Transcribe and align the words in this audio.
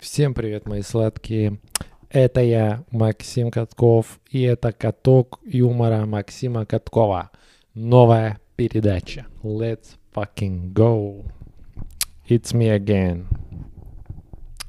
Всем 0.00 0.32
привет, 0.32 0.66
мои 0.66 0.80
сладкие. 0.80 1.60
Это 2.08 2.40
я, 2.40 2.82
Максим 2.90 3.50
Катков, 3.50 4.18
и 4.30 4.40
это 4.40 4.72
каток 4.72 5.38
юмора 5.44 6.06
Максима 6.06 6.64
Каткова. 6.64 7.30
Новая 7.74 8.40
передача. 8.56 9.26
Let's 9.42 9.98
fucking 10.14 10.72
go. 10.72 11.30
It's 12.26 12.54
me 12.54 12.74
again. 12.74 13.26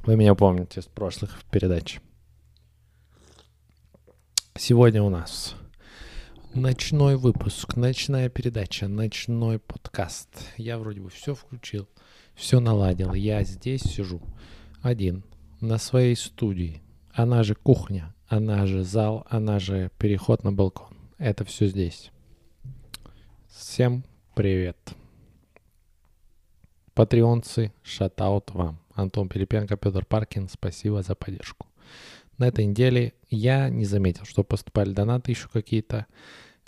Вы 0.03 0.17
меня 0.17 0.35
помните 0.35 0.81
с 0.81 0.85
прошлых 0.87 1.41
передач. 1.49 2.01
Сегодня 4.55 5.01
у 5.01 5.09
нас 5.09 5.55
ночной 6.57 7.17
выпуск, 7.17 7.75
ночная 7.75 8.29
передача, 8.29 8.87
ночной 8.87 9.59
подкаст. 9.59 10.27
Я 10.57 10.79
вроде 10.79 11.01
бы 11.01 11.09
все 11.09 11.35
включил, 11.35 11.87
все 12.33 12.59
наладил. 12.59 13.13
Я 13.13 13.43
здесь 13.43 13.83
сижу 13.83 14.21
один 14.81 15.23
на 15.61 15.77
своей 15.77 16.15
студии. 16.15 16.81
Она 17.13 17.43
же 17.43 17.53
кухня, 17.53 18.13
она 18.27 18.65
же 18.65 18.83
зал, 18.83 19.25
она 19.29 19.59
же 19.59 19.91
переход 19.99 20.43
на 20.43 20.51
балкон. 20.51 20.97
Это 21.19 21.45
все 21.45 21.67
здесь. 21.67 22.11
Всем 23.49 24.03
привет. 24.33 24.77
Патреонцы, 26.95 27.71
шатаут 27.83 28.51
вам. 28.51 28.79
Антон 28.95 29.29
Пилипенко, 29.29 29.77
Петр 29.77 30.05
Паркин, 30.05 30.49
спасибо 30.49 31.03
за 31.03 31.13
поддержку. 31.13 31.67
На 32.39 32.47
этой 32.47 32.65
неделе 32.65 33.13
я 33.29 33.69
не 33.69 33.85
заметил, 33.85 34.25
что 34.25 34.43
поступали 34.43 34.91
донаты 34.91 35.31
еще 35.31 35.47
какие-то. 35.49 36.07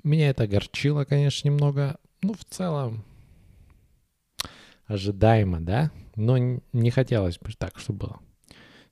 Меня 0.03 0.29
это 0.29 0.43
огорчило, 0.43 1.05
конечно, 1.05 1.47
немного. 1.47 1.97
Ну, 2.21 2.33
в 2.33 2.43
целом, 2.45 3.03
ожидаемо, 4.85 5.59
да? 5.61 5.91
Но 6.15 6.37
не 6.73 6.91
хотелось 6.91 7.37
бы 7.37 7.51
так, 7.57 7.79
чтобы 7.79 8.07
было. 8.07 8.19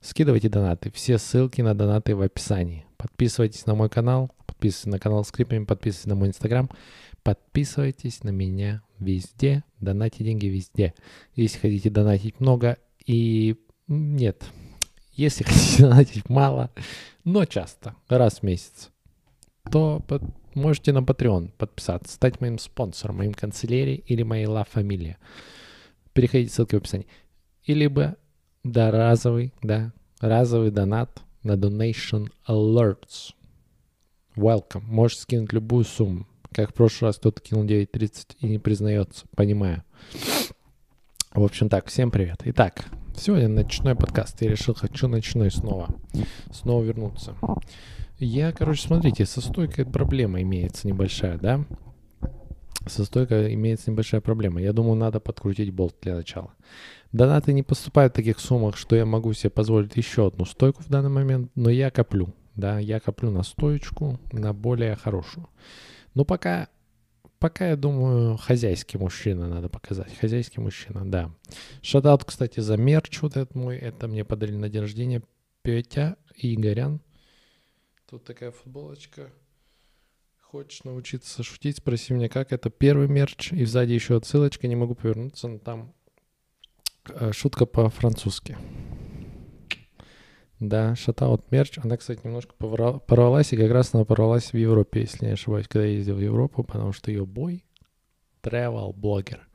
Скидывайте 0.00 0.48
донаты. 0.48 0.90
Все 0.92 1.18
ссылки 1.18 1.60
на 1.60 1.74
донаты 1.74 2.14
в 2.14 2.22
описании. 2.22 2.86
Подписывайтесь 2.96 3.66
на 3.66 3.74
мой 3.74 3.88
канал, 3.88 4.30
подписывайтесь 4.46 4.86
на 4.86 4.98
канал 4.98 5.24
с 5.24 5.32
клипами, 5.32 5.64
подписывайтесь 5.64 6.06
на 6.06 6.14
мой 6.14 6.28
инстаграм. 6.28 6.70
Подписывайтесь 7.22 8.22
на 8.22 8.30
меня 8.30 8.82
везде, 8.98 9.64
донатьте 9.80 10.24
деньги 10.24 10.46
везде. 10.46 10.94
Если 11.34 11.58
хотите 11.58 11.90
донатить 11.90 12.40
много 12.40 12.78
и 13.04 13.56
нет, 13.86 14.44
если 15.12 15.44
хотите 15.44 15.82
донатить 15.82 16.28
мало, 16.28 16.70
но 17.24 17.44
часто, 17.44 17.96
раз 18.08 18.38
в 18.38 18.42
месяц, 18.44 18.90
то 19.70 20.02
можете 20.54 20.92
на 20.92 20.98
Patreon 20.98 21.50
подписаться, 21.56 22.14
стать 22.14 22.40
моим 22.40 22.58
спонсором, 22.58 23.18
моим 23.18 23.34
канцелярией 23.34 24.02
или 24.06 24.22
моей 24.22 24.46
ла 24.46 24.64
фамилия. 24.64 25.18
Переходите 26.12 26.52
ссылки 26.52 26.74
в 26.74 26.78
описании. 26.78 27.06
Или 27.64 27.86
бы 27.86 28.16
да, 28.64 28.90
разовый, 28.90 29.52
да, 29.62 29.92
разовый 30.20 30.70
донат 30.70 31.22
на 31.42 31.52
Donation 31.52 32.30
Alerts. 32.48 33.34
Welcome. 34.36 34.82
Можешь 34.82 35.18
скинуть 35.18 35.52
любую 35.52 35.84
сумму. 35.84 36.26
Как 36.52 36.70
в 36.70 36.74
прошлый 36.74 37.08
раз 37.08 37.16
кто-то 37.16 37.40
кинул 37.40 37.64
9.30 37.64 38.36
и 38.40 38.46
не 38.46 38.58
признается. 38.58 39.26
Понимаю. 39.36 39.82
В 41.32 41.44
общем 41.44 41.68
так, 41.68 41.86
всем 41.86 42.10
привет. 42.10 42.40
Итак, 42.44 42.86
сегодня 43.16 43.48
ночной 43.48 43.94
подкаст. 43.94 44.40
Я 44.42 44.50
решил, 44.50 44.74
хочу 44.74 45.08
ночной 45.08 45.50
снова. 45.50 45.88
Снова 46.52 46.82
вернуться. 46.82 47.36
Я, 48.18 48.50
короче, 48.50 48.82
смотрите, 48.82 49.24
со 49.26 49.40
стойкой 49.40 49.86
проблема 49.86 50.42
имеется 50.42 50.88
небольшая, 50.88 51.38
да? 51.38 51.64
Со 52.86 53.04
стойкой 53.04 53.54
имеется 53.54 53.92
небольшая 53.92 54.20
проблема. 54.20 54.60
Я 54.60 54.72
думаю, 54.72 54.96
надо 54.96 55.20
подкрутить 55.20 55.72
болт 55.72 55.94
для 56.02 56.16
начала. 56.16 56.52
Донаты 57.12 57.52
не 57.52 57.62
поступают 57.62 58.12
в 58.12 58.16
таких 58.16 58.40
суммах, 58.40 58.76
что 58.76 58.96
я 58.96 59.06
могу 59.06 59.32
себе 59.34 59.50
позволить 59.50 59.96
еще 59.96 60.26
одну 60.26 60.46
стойку 60.46 60.82
в 60.82 60.88
данный 60.88 61.10
момент, 61.10 61.52
но 61.54 61.70
я 61.70 61.90
коплю. 61.90 62.34
Да, 62.56 62.80
я 62.80 62.98
коплю 62.98 63.30
на 63.30 63.44
стоечку, 63.44 64.18
на 64.32 64.52
более 64.52 64.96
хорошую. 64.96 65.48
Но 66.14 66.24
пока, 66.24 66.68
пока 67.38 67.68
я 67.68 67.76
думаю, 67.76 68.36
хозяйский 68.36 68.98
мужчина 68.98 69.48
надо 69.48 69.68
показать. 69.68 70.12
Хозяйский 70.18 70.60
мужчина, 70.60 71.08
да. 71.08 71.30
Шатаут, 71.82 72.24
кстати, 72.24 72.58
за 72.58 72.76
мерч 72.76 73.22
вот 73.22 73.36
этот 73.36 73.54
мой. 73.54 73.76
Это 73.76 74.08
мне 74.08 74.24
подарили 74.24 74.56
на 74.56 74.68
день 74.68 74.82
рождения 74.82 75.22
Петя 75.62 76.16
Игорян. 76.34 77.00
Тут 78.10 78.24
такая 78.24 78.52
футболочка. 78.52 79.30
Хочешь 80.40 80.84
научиться 80.84 81.42
шутить, 81.42 81.76
спроси 81.76 82.14
меня, 82.14 82.30
как 82.30 82.54
это 82.54 82.70
первый 82.70 83.06
мерч. 83.06 83.52
И 83.52 83.66
сзади 83.66 83.92
еще 83.92 84.16
отсылочка, 84.16 84.66
не 84.66 84.76
могу 84.76 84.94
повернуться, 84.94 85.46
но 85.46 85.58
там 85.58 85.92
э, 87.10 87.32
шутка 87.32 87.66
по-французски. 87.66 88.56
Да, 90.58 90.96
шатаут 90.96 91.50
мерч. 91.52 91.76
Она, 91.84 91.98
кстати, 91.98 92.20
немножко 92.24 92.54
порвалась, 92.54 93.52
и 93.52 93.58
как 93.58 93.70
раз 93.70 93.94
она 93.94 94.06
порвалась 94.06 94.54
в 94.54 94.56
Европе, 94.56 95.02
если 95.02 95.26
не 95.26 95.32
ошибаюсь, 95.32 95.68
когда 95.68 95.84
я 95.84 95.92
ездил 95.92 96.14
в 96.14 96.20
Европу, 96.22 96.64
потому 96.64 96.92
что 96.94 97.10
ее 97.10 97.26
бой 97.26 97.66
travel 98.42 98.94
блогер. 98.94 99.46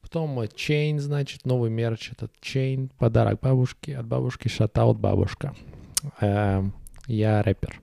Потом 0.00 0.40
Chain, 0.40 1.00
значит, 1.00 1.44
новый 1.44 1.68
мерч. 1.68 2.12
Этот 2.12 2.32
Chain, 2.40 2.90
подарок 2.96 3.40
бабушке, 3.40 3.98
от 3.98 4.06
бабушки 4.06 4.48
шатаут 4.48 4.98
бабушка. 4.98 5.54
Э, 6.22 6.62
я 7.06 7.42
рэпер. 7.42 7.80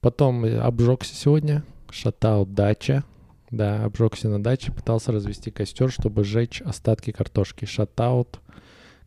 Потом 0.00 0.44
обжегся 0.44 1.14
сегодня, 1.14 1.64
шатаут 1.90 2.54
дача. 2.54 3.04
Да, 3.50 3.84
обжегся 3.84 4.28
на 4.28 4.42
даче, 4.42 4.70
пытался 4.70 5.10
развести 5.10 5.50
костер, 5.50 5.90
чтобы 5.90 6.22
сжечь 6.22 6.62
остатки 6.62 7.10
картошки. 7.10 7.64
Шатаут, 7.64 8.40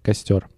костер. 0.02 0.50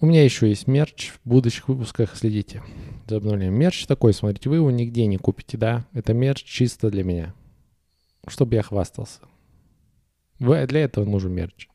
У 0.00 0.06
меня 0.06 0.24
еще 0.24 0.48
есть 0.48 0.66
мерч. 0.66 1.12
В 1.24 1.28
будущих 1.28 1.68
выпусках 1.68 2.16
следите 2.16 2.62
за 3.06 3.18
обновлением. 3.18 3.54
Мерч 3.54 3.86
такой, 3.86 4.12
смотрите, 4.12 4.48
вы 4.48 4.56
его 4.56 4.70
нигде 4.70 5.06
не 5.06 5.18
купите, 5.18 5.56
да? 5.56 5.86
Это 5.92 6.14
мерч 6.14 6.42
чисто 6.42 6.90
для 6.90 7.04
меня. 7.04 7.34
Чтобы 8.26 8.56
я 8.56 8.62
хвастался. 8.62 9.20
Вы, 10.38 10.66
для 10.66 10.80
этого 10.80 11.04
нужен 11.04 11.32
мерч. 11.32 11.68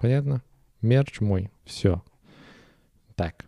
Понятно? 0.00 0.42
Мерч 0.82 1.20
мой. 1.20 1.50
Все. 1.64 2.02
Так. 3.14 3.47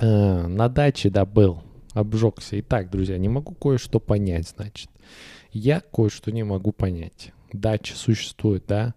Э, 0.00 0.46
на 0.46 0.68
даче, 0.68 1.10
да, 1.10 1.24
был. 1.24 1.62
Обжегся. 1.92 2.60
Итак, 2.60 2.90
друзья, 2.90 3.18
не 3.18 3.28
могу 3.28 3.54
кое-что 3.54 4.00
понять, 4.00 4.48
значит. 4.48 4.90
Я 5.50 5.80
кое-что 5.80 6.30
не 6.30 6.44
могу 6.44 6.72
понять. 6.72 7.32
Дача 7.52 7.96
существует, 7.96 8.64
да? 8.66 8.94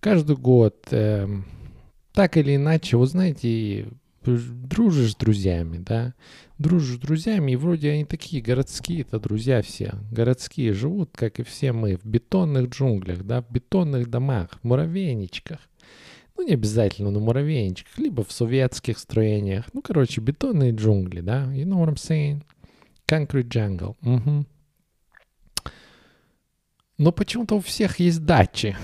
Каждый 0.00 0.36
год... 0.36 0.88
Э, 0.90 1.28
так 2.12 2.38
или 2.38 2.56
иначе, 2.56 2.96
вы 2.96 3.06
знаете, 3.06 3.88
дружишь 4.24 5.12
с 5.12 5.16
друзьями, 5.16 5.78
да, 5.78 6.14
дружишь 6.58 6.96
с 6.96 6.98
друзьями, 6.98 7.52
и 7.52 7.56
вроде 7.56 7.90
они 7.90 8.04
такие 8.04 8.42
городские, 8.42 9.02
это 9.02 9.20
друзья 9.20 9.62
все, 9.62 9.94
городские, 10.10 10.72
живут, 10.72 11.10
как 11.12 11.38
и 11.40 11.42
все 11.42 11.72
мы, 11.72 11.96
в 11.96 12.06
бетонных 12.06 12.70
джунглях, 12.70 13.22
да, 13.24 13.42
в 13.42 13.50
бетонных 13.50 14.08
домах, 14.08 14.48
в 14.62 14.64
муравейничках. 14.64 15.60
Ну, 16.36 16.46
не 16.46 16.54
обязательно 16.54 17.10
на 17.10 17.18
муравейничках, 17.18 17.98
либо 17.98 18.22
в 18.24 18.32
советских 18.32 18.98
строениях. 18.98 19.66
Ну, 19.72 19.82
короче, 19.82 20.20
бетонные 20.20 20.72
джунгли, 20.72 21.20
да, 21.20 21.44
you 21.54 21.64
know 21.64 21.84
what 21.84 21.94
I'm 21.94 21.96
saying? 21.96 22.42
Concrete 23.08 23.48
jungle. 23.48 23.96
Угу. 24.02 24.46
Но 26.98 27.12
почему-то 27.12 27.56
у 27.56 27.60
всех 27.60 28.00
есть 28.00 28.24
дачи. 28.24 28.76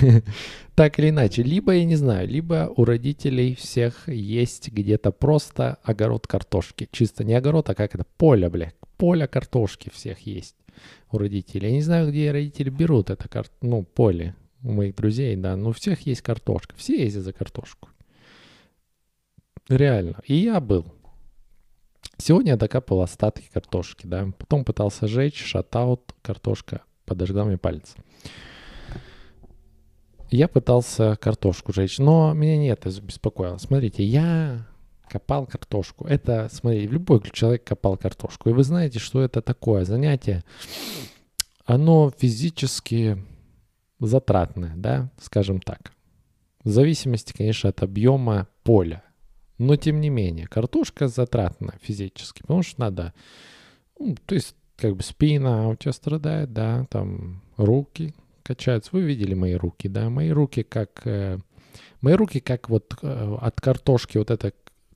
так 0.74 0.98
или 0.98 1.10
иначе. 1.10 1.42
Либо, 1.42 1.72
я 1.72 1.84
не 1.84 1.96
знаю, 1.96 2.28
либо 2.28 2.72
у 2.76 2.84
родителей 2.84 3.54
всех 3.54 4.08
есть 4.08 4.68
где-то 4.68 5.10
просто 5.10 5.78
огород 5.82 6.26
картошки. 6.26 6.88
Чисто 6.92 7.24
не 7.24 7.34
огород, 7.34 7.68
а 7.68 7.74
как 7.74 7.94
это? 7.94 8.04
Поле, 8.16 8.48
бля. 8.48 8.72
Поле 8.96 9.26
картошки 9.26 9.90
всех 9.92 10.20
есть 10.20 10.56
у 11.10 11.18
родителей. 11.18 11.68
Я 11.68 11.74
не 11.74 11.82
знаю, 11.82 12.08
где 12.08 12.30
родители 12.30 12.70
берут 12.70 13.10
это, 13.10 13.44
ну, 13.60 13.82
поле 13.82 14.34
у 14.68 14.72
моих 14.72 14.94
друзей, 14.94 15.34
да. 15.36 15.56
Но 15.56 15.70
у 15.70 15.72
всех 15.72 16.02
есть 16.02 16.22
картошка. 16.22 16.74
Все 16.76 17.02
ездят 17.02 17.24
за 17.24 17.32
картошку. 17.32 17.88
Реально. 19.68 20.20
И 20.24 20.34
я 20.34 20.60
был. 20.60 20.86
Сегодня 22.16 22.52
я 22.52 22.56
докапал 22.56 23.00
остатки 23.00 23.48
картошки, 23.52 24.06
да. 24.06 24.28
Потом 24.38 24.64
пытался 24.64 25.06
жечь, 25.06 25.42
шатаут, 25.42 26.14
картошка 26.22 26.82
подожгла 27.08 27.44
мне 27.44 27.56
палец. 27.56 27.94
Я 30.30 30.46
пытался 30.46 31.16
картошку 31.16 31.72
жечь, 31.72 31.98
но 31.98 32.34
меня 32.34 32.58
не 32.58 32.68
это 32.68 32.90
беспокоило. 33.00 33.56
Смотрите, 33.56 34.04
я 34.04 34.66
копал 35.08 35.46
картошку. 35.46 36.06
Это, 36.06 36.50
смотрите, 36.52 36.86
любой 36.86 37.22
человек 37.32 37.64
копал 37.64 37.96
картошку. 37.96 38.50
И 38.50 38.52
вы 38.52 38.62
знаете, 38.62 38.98
что 38.98 39.22
это 39.22 39.40
такое 39.40 39.86
занятие? 39.86 40.44
Оно 41.64 42.12
физически 42.16 43.24
затратное, 44.00 44.74
да, 44.76 45.10
скажем 45.18 45.60
так. 45.60 45.92
В 46.64 46.68
зависимости, 46.70 47.32
конечно, 47.32 47.70
от 47.70 47.82
объема 47.82 48.48
поля. 48.62 49.02
Но 49.58 49.76
тем 49.76 50.00
не 50.00 50.08
менее, 50.08 50.46
картошка 50.46 51.08
затратна 51.08 51.74
физически, 51.82 52.42
потому 52.42 52.62
что 52.62 52.80
надо 52.80 53.14
Ну, 53.98 54.14
то 54.26 54.34
есть, 54.34 54.54
как 54.76 54.96
бы 54.96 55.02
спина 55.02 55.68
у 55.68 55.74
тебя 55.74 55.92
страдает, 55.92 56.52
да, 56.52 56.86
там 56.90 57.42
руки 57.56 58.14
качаются. 58.42 58.90
Вы 58.92 59.02
видели 59.02 59.34
мои 59.34 59.54
руки, 59.54 59.88
да? 59.88 60.08
Мои 60.08 60.30
руки 60.30 60.62
как... 60.62 61.02
Э, 61.04 61.38
мои 62.00 62.14
руки 62.14 62.40
как 62.40 62.70
вот 62.70 62.94
э, 63.02 63.36
от 63.40 63.60
картошки, 63.60 64.18
вот 64.18 64.30
это 64.30 64.52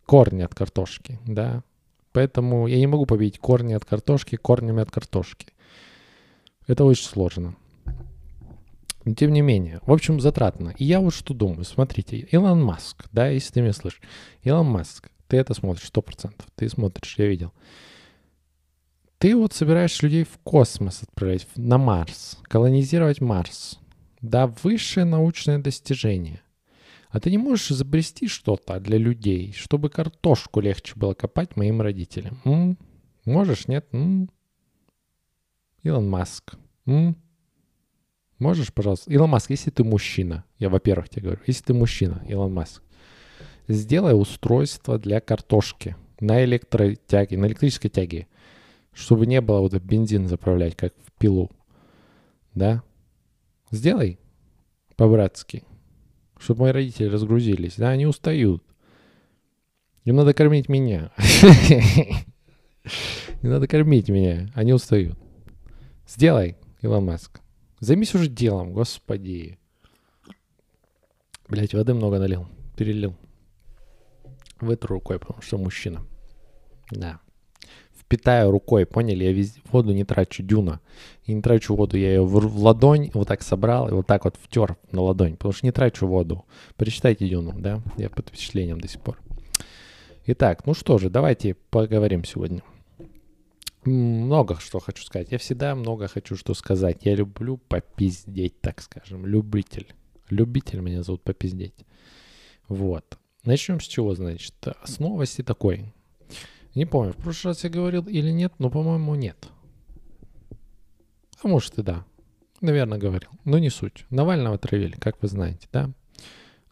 корни 0.07 0.43
от 0.43 0.55
картошки, 0.55 1.19
да? 1.27 1.65
Поэтому 2.13 2.67
я 2.67 2.79
не 2.79 2.87
могу 2.87 3.07
победить 3.07 3.39
корни 3.39 3.73
от 3.73 3.85
картошки 3.85 4.37
корнями 4.37 4.83
от 4.83 4.91
картошки. 4.91 5.49
Это 6.67 6.85
очень 6.85 7.07
сложно. 7.07 7.57
Но 9.05 9.15
тем 9.15 9.33
не 9.33 9.41
менее, 9.41 9.81
в 9.85 9.93
общем, 9.93 10.21
затратно. 10.21 10.75
И 10.79 10.85
я 10.85 11.01
вот 11.01 11.15
что 11.15 11.35
думаю. 11.35 11.65
Смотрите, 11.65 12.19
Илон 12.19 12.63
Маск, 12.63 13.07
да, 13.13 13.29
если 13.29 13.55
ты 13.55 13.61
меня 13.63 13.73
слышишь. 13.73 14.01
Илон 14.43 14.67
Маск, 14.67 15.11
ты 15.27 15.37
это 15.37 15.55
смотришь, 15.55 15.87
сто 15.87 16.03
процентов. 16.03 16.47
Ты 16.55 16.69
смотришь, 16.69 17.17
я 17.19 17.27
видел. 17.27 17.53
Ты 19.19 19.37
вот 19.37 19.53
собираешь 19.53 20.03
людей 20.03 20.25
в 20.25 20.39
космос 20.43 21.03
отправлять, 21.03 21.47
на 21.57 21.79
Марс, 21.79 22.39
колонизировать 22.45 23.21
Марс. 23.21 23.79
Да, 24.21 24.49
высшее 24.63 25.05
научное 25.05 25.59
достижение. 25.59 26.43
А 27.09 27.21
ты 27.21 27.31
не 27.31 27.39
можешь 27.39 27.71
изобрести 27.71 28.27
что-то 28.27 28.81
для 28.81 28.99
людей, 28.99 29.53
чтобы 29.53 29.91
картошку 29.91 30.61
легче 30.61 30.95
было 30.97 31.15
копать 31.15 31.57
моим 31.57 31.83
родителям. 31.83 32.41
М? 32.45 32.79
Можешь, 33.25 33.69
нет? 33.69 33.87
М? 33.93 34.31
Илон 35.83 36.09
Маск. 36.09 36.55
М? 36.87 37.17
Можешь, 38.43 38.73
пожалуйста? 38.73 39.11
Илон 39.11 39.31
Маск, 39.31 39.51
если 39.51 39.71
ты 39.71 39.85
мужчина, 39.85 40.45
я, 40.59 40.69
во-первых, 40.69 41.09
тебе 41.09 41.23
говорю, 41.23 41.41
если 41.47 41.65
ты 41.65 41.75
мужчина, 41.75 42.23
Илон 42.29 42.53
Маск, 42.53 42.83
сделай 43.69 44.21
устройство 44.21 44.99
для 44.99 45.21
картошки 45.21 45.97
на 46.21 46.45
электротяге, 46.45 47.39
на 47.39 47.47
электрической 47.47 47.91
тяге 47.91 48.27
чтобы 48.93 49.27
не 49.27 49.41
было 49.41 49.61
вот 49.61 49.75
бензин 49.75 50.29
заправлять, 50.29 50.77
как 50.77 50.95
в 51.05 51.13
пилу. 51.19 51.51
Да? 52.55 52.83
Сделай 53.71 54.19
по-братски, 54.97 55.65
чтобы 56.39 56.63
мои 56.63 56.73
родители 56.73 57.07
разгрузились. 57.07 57.77
Да, 57.77 57.89
они 57.91 58.07
устают. 58.07 58.63
Им 60.05 60.17
надо 60.17 60.35
кормить 60.35 60.69
меня. 60.69 61.11
Не 63.43 63.49
надо 63.49 63.67
кормить 63.67 64.09
меня. 64.09 64.51
Они 64.55 64.73
устают. 64.73 65.17
Сделай, 66.07 66.57
Илон 66.83 67.05
Маск. 67.07 67.42
Займись 67.83 68.15
уже 68.15 68.29
делом, 68.29 68.73
господи. 68.73 69.59
Блять, 71.49 71.75
воды 71.75 71.93
много 71.93 72.19
налил. 72.19 72.49
Перелил. 72.77 73.15
Вытру 74.61 74.95
рукой, 74.95 75.19
потому 75.19 75.43
что 75.43 75.59
мужчина. 75.59 76.07
Да 76.91 77.21
впитаю 78.13 78.51
рукой, 78.51 78.85
поняли? 78.85 79.25
Я 79.25 79.33
везде, 79.33 79.63
воду 79.71 79.93
не 79.93 80.05
трачу, 80.05 80.43
дюна. 80.43 80.81
И 81.25 81.33
не 81.33 81.41
трачу 81.41 81.75
воду, 81.75 81.97
я 81.97 82.09
ее 82.09 82.23
в, 82.23 82.41
в 82.41 82.63
ладонь 82.63 83.11
вот 83.15 83.27
так 83.27 83.43
собрал 83.43 83.89
и 83.89 83.93
вот 83.93 84.07
так 84.07 84.25
вот 84.27 84.37
втер 84.41 84.77
на 84.91 85.01
ладонь, 85.01 85.37
потому 85.37 85.55
что 85.55 85.65
не 85.65 85.73
трачу 85.73 86.07
воду. 86.07 86.45
Прочитайте 86.77 87.27
дюну, 87.27 87.55
да? 87.57 87.81
Я 87.97 88.11
под 88.11 88.29
впечатлением 88.29 88.81
до 88.81 88.89
сих 88.89 89.01
пор. 89.01 89.19
Итак, 90.27 90.67
ну 90.67 90.75
что 90.75 90.99
же, 90.99 91.09
давайте 91.09 91.57
поговорим 91.71 92.25
сегодня. 92.25 92.63
Много 93.85 94.61
что 94.61 94.79
хочу 94.79 95.03
сказать. 95.05 95.33
Я 95.33 95.39
всегда 95.39 95.75
много 95.75 96.09
хочу 96.09 96.37
что 96.37 96.55
сказать. 96.55 97.05
Я 97.05 97.15
люблю 97.15 97.57
попиздеть, 97.57 98.61
так 98.61 98.81
скажем. 98.81 99.27
Любитель. 99.27 99.93
Любитель 100.31 100.81
меня 100.81 101.03
зовут 101.03 101.23
попиздеть. 101.23 101.85
Вот. 102.69 103.19
Начнем 103.45 103.81
с 103.81 103.85
чего, 103.85 104.15
значит. 104.15 104.55
С 104.85 104.99
новости 104.99 105.43
такой. 105.43 105.93
Не 106.75 106.87
помню, 106.87 107.13
в 107.13 107.17
прошлый 107.17 107.51
раз 107.53 107.65
я 107.65 107.71
говорил 107.71 108.05
или 108.07 108.31
нет, 108.31 108.55
но, 108.59 108.71
по-моему, 108.71 109.15
нет. 109.15 109.49
А 111.43 111.49
может 111.49 111.79
и 111.79 111.83
да. 111.83 112.05
Наверное, 112.61 112.99
говорил. 112.99 113.31
Но 113.45 113.59
не 113.59 113.69
суть. 113.69 114.07
Навального 114.11 114.57
травили, 114.59 114.95
как 114.95 115.21
вы 115.21 115.29
знаете, 115.29 115.67
да? 115.73 115.91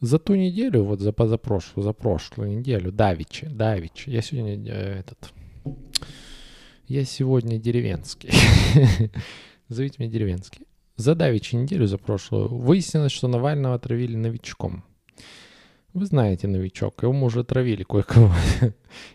За 0.00 0.18
ту 0.18 0.34
неделю, 0.34 0.84
вот 0.84 1.00
за 1.00 1.12
позапрошлую, 1.12 1.84
за 1.84 1.92
прошлую 1.92 2.58
неделю, 2.58 2.90
Давичи, 2.90 3.46
Давичи, 3.46 4.08
я 4.08 4.22
сегодня 4.22 4.72
э, 4.72 5.00
этот... 5.00 5.34
Я 6.90 7.04
сегодня 7.04 7.56
деревенский. 7.56 8.30
Зовите 9.68 9.94
меня 10.00 10.10
деревенский. 10.10 10.66
За 10.96 11.14
Давичи 11.14 11.54
неделю, 11.54 11.86
за 11.86 11.98
прошлую, 11.98 12.48
выяснилось, 12.48 13.12
что 13.12 13.28
Навального 13.28 13.76
отравили 13.76 14.16
новичком. 14.16 14.82
Вы 15.92 16.06
знаете, 16.06 16.48
новичок, 16.48 17.04
его 17.04 17.12
уже 17.24 17.44
травили 17.44 17.84
кое-кого. 17.84 18.34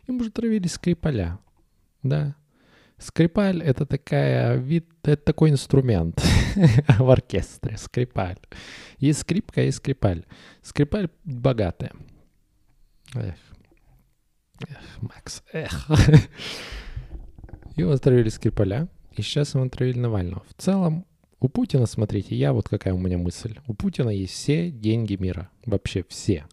Им 0.07 0.21
уже 0.21 0.31
травили 0.31 0.67
скрипаля. 0.67 1.37
Да. 2.01 2.37
Скрипаль— 2.97 3.61
это 3.63 3.85
такая 3.85 4.55
вид, 4.55 4.87
это 5.03 5.21
такой 5.21 5.49
инструмент 5.49 6.23
в 6.97 7.09
оркестре, 7.09 7.75
скрипаль. 7.75 8.39
Есть 8.99 9.19
скрипка, 9.19 9.59
есть 9.59 9.79
скрипаль. 9.79 10.23
Скрипаль 10.61 11.09
богатая. 11.25 11.91
Эх. 13.15 13.35
Эх, 14.61 15.01
Макс, 15.01 15.43
эх. 15.51 15.89
Его 17.75 17.91
отравили 17.91 18.29
скрипаля, 18.29 18.87
и 19.15 19.21
сейчас 19.21 19.53
его 19.53 19.65
отравили 19.65 19.99
Навального. 19.99 20.43
В 20.47 20.61
целом, 20.61 21.05
у 21.39 21.49
Путина, 21.49 21.85
смотрите, 21.85 22.35
я 22.35 22.53
вот 22.53 22.69
какая 22.69 22.93
у 22.93 22.97
меня 22.97 23.17
мысль. 23.17 23.59
У 23.67 23.73
Путина 23.73 24.09
есть 24.09 24.33
все 24.33 24.71
деньги 24.71 25.15
мира. 25.15 25.49
Вообще 25.65 26.03
все. 26.07 26.45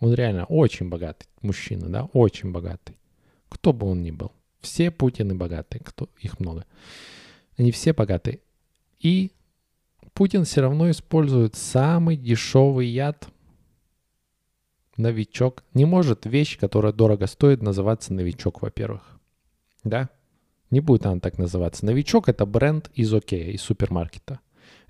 Он 0.00 0.14
реально 0.14 0.44
очень 0.46 0.88
богатый 0.88 1.28
мужчина, 1.42 1.88
да, 1.88 2.04
очень 2.12 2.52
богатый. 2.52 2.96
Кто 3.48 3.72
бы 3.72 3.86
он 3.86 4.02
ни 4.02 4.10
был. 4.10 4.32
Все 4.60 4.90
Путины 4.90 5.34
богатые, 5.34 5.80
кто, 5.84 6.08
их 6.18 6.40
много. 6.40 6.66
Они 7.56 7.70
все 7.70 7.92
богатые. 7.92 8.40
И 8.98 9.32
Путин 10.12 10.44
все 10.44 10.62
равно 10.62 10.90
использует 10.90 11.54
самый 11.54 12.16
дешевый 12.16 12.88
яд. 12.88 13.28
Новичок. 14.96 15.62
Не 15.74 15.84
может 15.84 16.24
вещь, 16.24 16.58
которая 16.58 16.92
дорого 16.92 17.26
стоит, 17.26 17.62
называться 17.62 18.14
новичок, 18.14 18.62
во-первых. 18.62 19.20
Да? 19.84 20.08
Не 20.70 20.80
будет 20.80 21.06
она 21.06 21.20
так 21.20 21.38
называться. 21.38 21.86
Новичок— 21.86 22.28
это 22.30 22.44
бренд 22.46 22.90
из 22.94 23.12
Окея, 23.12 23.52
из 23.52 23.62
супермаркета. 23.62 24.40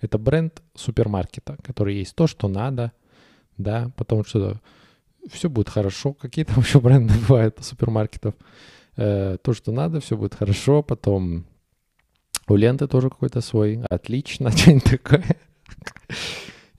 Это 0.00 0.19
бренд 0.19 0.62
супермаркета, 0.75 1.56
который 1.62 1.96
есть 1.96 2.14
то, 2.14 2.26
что 2.26 2.49
надо, 2.49 2.93
да, 3.56 3.90
потому 3.96 4.25
что 4.25 4.61
все 5.31 5.49
будет 5.49 5.69
хорошо. 5.69 6.12
Какие 6.14 6.44
там 6.44 6.58
еще 6.62 6.81
бренды 6.81 7.14
бывают 7.28 7.58
супермаркетов? 7.62 8.34
Э, 8.96 9.37
то, 9.43 9.52
что 9.52 9.73
надо, 9.73 10.00
все 10.00 10.17
будет 10.17 10.34
хорошо. 10.34 10.82
Потом 10.82 11.47
у 12.49 12.56
ленты 12.56 12.87
тоже 12.87 13.11
какой-то 13.11 13.40
свой. 13.40 13.83
Отлично, 13.90 14.50
что-нибудь 14.56 14.85
такое. 14.85 15.25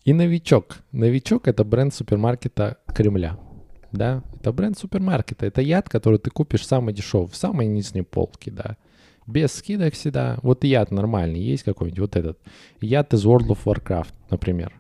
И 0.04 0.14
новичок. 0.14 0.78
Новичок— 0.92 1.48
это 1.50 1.64
бренд 1.64 1.94
супермаркета 1.94 2.78
Кремля. 2.88 3.38
Да, 3.92 4.24
это 4.40 4.52
бренд 4.52 4.78
супермаркета. 4.78 5.46
Это 5.46 5.62
яд, 5.62 5.90
который 5.90 6.20
ты 6.20 6.30
купишь 6.30 6.66
самый 6.66 6.94
дешевый, 6.94 7.28
в 7.28 7.36
самой 7.36 7.68
нижней 7.68 8.04
полке, 8.04 8.52
да. 8.52 8.78
Без 9.28 9.52
скидок 9.52 9.94
всегда. 9.94 10.40
Вот 10.42 10.64
яд 10.64 10.90
нормальный 10.92 11.42
есть 11.42 11.64
какой-нибудь, 11.64 12.00
вот 12.00 12.16
этот. 12.16 12.40
Яд 12.80 13.14
из 13.14 13.26
World 13.26 13.50
of 13.50 13.60
Warcraft, 13.66 14.14
например. 14.30 14.74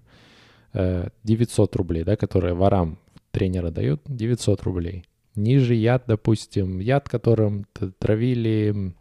900 0.74 1.76
э, 1.76 1.78
рублей, 1.78 2.04
да, 2.04 2.16
которые 2.16 2.54
ворам 2.54 2.98
тренера 3.32 3.72
дают 3.72 4.02
900 4.06 4.64
рублей. 4.64 5.06
Ниже 5.36 5.76
яд, 5.76 6.06
допустим, 6.08 6.80
яд, 6.80 7.10
которым 7.10 7.66
травили 8.00 8.94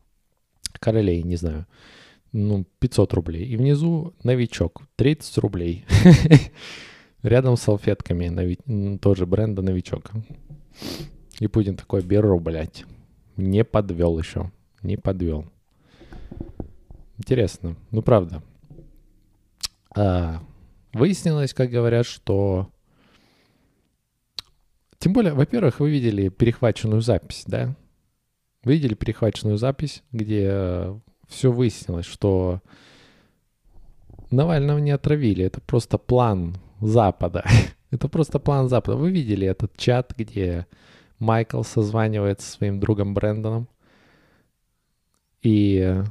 королей, 0.78 1.22
не 1.22 1.36
знаю, 1.36 1.66
ну, 2.32 2.66
500 2.80 3.14
рублей. 3.14 3.46
И 3.46 3.56
внизу 3.56 4.14
новичок, 4.24 4.82
30 4.96 5.38
рублей. 5.38 5.84
Рядом 7.22 7.56
с 7.56 7.62
салфетками, 7.62 8.98
тоже 8.98 9.26
бренда 9.26 9.62
новичок. 9.62 10.10
И 11.40 11.46
Путин 11.46 11.76
такой, 11.76 12.02
беру, 12.02 12.38
блядь. 12.38 12.84
Не 13.36 13.64
подвел 13.64 14.18
еще, 14.18 14.50
не 14.82 14.96
подвел. 14.96 15.46
Интересно, 17.18 17.76
ну 17.90 18.02
правда. 18.02 18.42
А, 19.96 20.42
выяснилось, 20.92 21.54
как 21.54 21.70
говорят, 21.70 22.06
что 22.06 22.70
тем 24.98 25.12
более, 25.12 25.34
во-первых, 25.34 25.80
вы 25.80 25.90
видели 25.90 26.28
перехваченную 26.28 27.00
запись, 27.00 27.44
да? 27.46 27.76
Вы 28.64 28.74
видели 28.74 28.94
перехваченную 28.94 29.58
запись, 29.58 30.02
где 30.10 30.48
э, 30.50 30.98
все 31.28 31.52
выяснилось, 31.52 32.06
что 32.06 32.60
Навального 34.30 34.78
не 34.78 34.90
отравили. 34.90 35.44
Это 35.44 35.60
просто 35.60 35.98
план 35.98 36.56
Запада. 36.80 37.44
это 37.90 38.08
просто 38.08 38.38
план 38.38 38.68
Запада. 38.68 38.96
Вы 38.96 39.10
видели 39.12 39.46
этот 39.46 39.76
чат, 39.76 40.14
где 40.16 40.66
Майкл 41.18 41.62
созванивается 41.62 42.46
со 42.46 42.56
своим 42.56 42.80
другом 42.80 43.14
Брэндоном. 43.14 43.68
И 45.46 46.02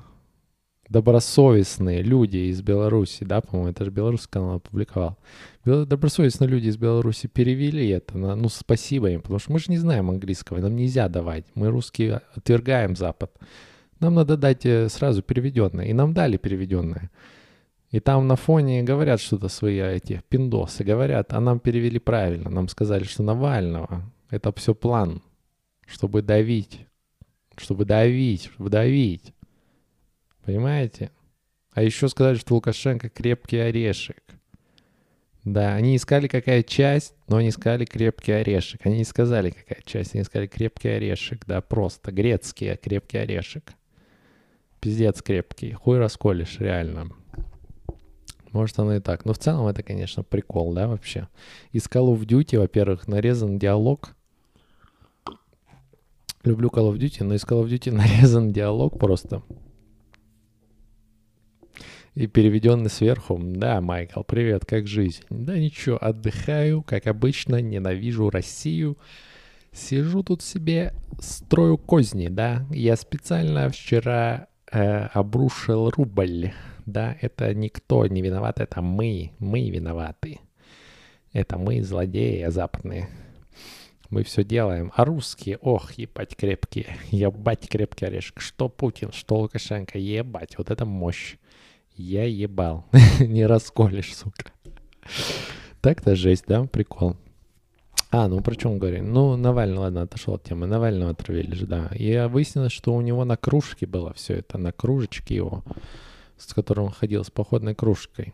добросовестные 0.87 2.01
люди 2.01 2.37
из 2.37 2.61
Беларуси, 2.61 3.25
да, 3.25 3.41
по-моему, 3.41 3.69
это 3.69 3.83
же 3.83 3.91
белорусский 3.91 4.29
канал 4.31 4.55
опубликовал. 4.55 5.17
Добросовестные 5.65 6.47
люди 6.47 6.69
из 6.69 6.77
Беларуси 6.77 7.27
перевели 7.27 7.89
это, 7.89 8.17
на, 8.17 8.37
ну, 8.37 8.47
спасибо 8.47 9.09
им, 9.09 9.21
потому 9.21 9.39
что 9.39 9.51
мы 9.51 9.59
же 9.59 9.65
не 9.67 9.77
знаем 9.77 10.09
английского, 10.09 10.59
нам 10.59 10.77
нельзя 10.77 11.09
давать. 11.09 11.43
Мы 11.53 11.67
русские 11.67 12.21
отвергаем 12.33 12.95
Запад. 12.95 13.29
Нам 13.99 14.13
надо 14.13 14.37
дать 14.37 14.65
э, 14.65 14.87
сразу 14.87 15.21
переведенное. 15.21 15.87
И 15.87 15.91
нам 15.91 16.13
дали 16.13 16.37
переведенное. 16.37 17.11
И 17.91 17.99
там 17.99 18.29
на 18.29 18.37
фоне 18.37 18.83
говорят 18.83 19.19
что-то 19.19 19.49
свои 19.49 19.81
эти 19.81 20.21
пиндосы, 20.29 20.85
говорят, 20.85 21.33
а 21.33 21.41
нам 21.41 21.59
перевели 21.59 21.99
правильно. 21.99 22.49
Нам 22.49 22.69
сказали, 22.69 23.03
что 23.03 23.21
Навального— 23.21 24.09
это 24.29 24.53
все 24.53 24.73
план, 24.73 25.21
чтобы 25.85 26.21
давить, 26.21 26.87
чтобы 27.57 27.85
давить, 27.85 28.45
чтобы 28.45 28.69
давить. 28.69 29.33
Понимаете? 30.43 31.11
А 31.71 31.81
еще 31.81 32.07
сказали, 32.07 32.35
что 32.35 32.55
Лукашенко 32.55 33.09
крепкий 33.09 33.57
орешек. 33.57 34.23
Да, 35.43 35.75
они 35.75 35.95
искали 35.95 36.27
какая 36.27 36.63
часть, 36.63 37.13
но 37.27 37.37
они 37.37 37.49
искали 37.49 37.85
крепкий 37.85 38.31
орешек. 38.31 38.83
Они 38.83 38.97
не 38.97 39.03
сказали 39.03 39.51
какая 39.51 39.81
часть, 39.85 40.15
они 40.15 40.23
сказали 40.23 40.47
крепкий 40.47 40.89
орешек. 40.89 41.45
Да, 41.45 41.61
просто 41.61 42.11
грецкий 42.11 42.75
крепкий 42.77 43.19
орешек. 43.19 43.73
Пиздец 44.79 45.21
крепкий. 45.21 45.73
Хуй 45.73 45.99
расколешь, 45.99 46.59
реально. 46.59 47.09
Может, 48.51 48.79
оно 48.79 48.95
и 48.95 48.99
так. 49.01 49.25
Но 49.25 49.33
в 49.33 49.37
целом 49.37 49.67
это, 49.67 49.83
конечно, 49.83 50.23
прикол, 50.23 50.73
да, 50.73 50.87
вообще. 50.87 51.27
Из 51.71 51.83
Call 51.83 52.15
of 52.15 52.25
Duty, 52.25 52.57
во-первых, 52.57 53.07
нарезан 53.07 53.59
диалог. 53.59 54.14
Люблю 56.45 56.69
Call 56.69 56.93
of 56.93 56.97
Duty, 56.97 57.23
но 57.23 57.33
из 57.33 57.43
Call 57.43 57.63
of 57.63 57.69
Duty 57.69 57.91
нарезан 57.91 58.53
диалог 58.53 58.97
просто 58.97 59.41
и 62.15 62.27
переведенный 62.27 62.89
сверху. 62.89 63.37
Да, 63.39 63.81
Майкл, 63.81 64.23
привет, 64.23 64.65
как 64.65 64.87
жизнь? 64.87 65.23
Да 65.29 65.57
ничего, 65.57 65.97
отдыхаю, 65.99 66.81
как 66.81 67.07
обычно, 67.07 67.61
ненавижу 67.61 68.29
Россию. 68.29 68.97
Сижу 69.73 70.23
тут 70.23 70.41
себе, 70.41 70.93
строю 71.19 71.77
козни, 71.77 72.29
да. 72.29 72.65
Я 72.71 72.95
специально 72.95 73.69
вчера 73.69 74.47
э, 74.71 75.07
обрушил 75.13 75.89
рубль. 75.89 76.53
Да, 76.85 77.17
это 77.19 77.53
никто 77.53 78.07
не 78.07 78.21
виноват, 78.21 78.61
это 78.61 78.81
мы, 78.81 79.31
мы 79.39 79.69
виноваты. 79.69 80.39
Это 81.33 81.57
мы, 81.57 81.83
злодеи 81.83 82.47
западные. 82.47 83.09
Мы 84.09 84.23
все 84.23 84.43
делаем. 84.43 84.91
А 84.95 85.05
русские, 85.05 85.57
ох, 85.57 85.93
ебать 85.93 86.35
крепкие. 86.35 86.97
Ебать 87.11 87.67
крепкий 87.67 88.05
орешек. 88.05 88.39
Что 88.39 88.69
Путин, 88.69 89.11
что 89.11 89.39
Лукашенко, 89.39 89.97
ебать. 89.97 90.57
Вот 90.57 90.69
это 90.69 90.85
мощь. 90.85 91.37
Я 91.95 92.25
ебал. 92.25 92.85
не 93.19 93.45
расколешь, 93.45 94.15
сука. 94.15 94.51
Так-то 95.81 96.15
жесть, 96.15 96.45
да? 96.47 96.65
Прикол. 96.65 97.17
А, 98.11 98.27
ну 98.27 98.41
про 98.41 98.55
чем 98.55 98.79
говорим? 98.79 99.11
Ну, 99.11 99.35
Навальный, 99.35 99.77
ладно, 99.77 100.03
отошел 100.03 100.35
от 100.35 100.43
темы. 100.43 100.67
Навального 100.67 101.11
отравили 101.11 101.53
же, 101.53 101.67
да. 101.67 101.89
И 101.93 102.27
выяснилось, 102.29 102.71
что 102.71 102.93
у 102.93 103.01
него 103.01 103.25
на 103.25 103.35
кружке 103.35 103.85
было 103.85 104.13
все 104.13 104.35
это, 104.35 104.57
на 104.57 104.71
кружечке 104.71 105.35
его, 105.35 105.63
с 106.37 106.53
которым 106.53 106.85
он 106.85 106.91
ходил 106.91 107.23
с 107.23 107.29
походной 107.29 107.75
кружкой. 107.75 108.33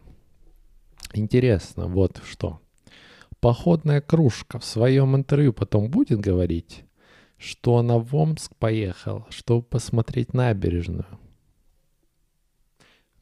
Интересно, 1.13 1.87
вот 1.87 2.21
что. 2.25 2.60
Походная 3.41 3.99
кружка 3.99 4.59
в 4.59 4.63
своем 4.63 5.15
интервью 5.15 5.51
потом 5.51 5.89
будет 5.89 6.21
говорить, 6.21 6.85
что 7.37 7.77
она 7.77 7.97
в 7.97 8.15
Омск 8.15 8.55
поехал, 8.55 9.25
чтобы 9.29 9.63
посмотреть 9.63 10.33
набережную 10.33 11.19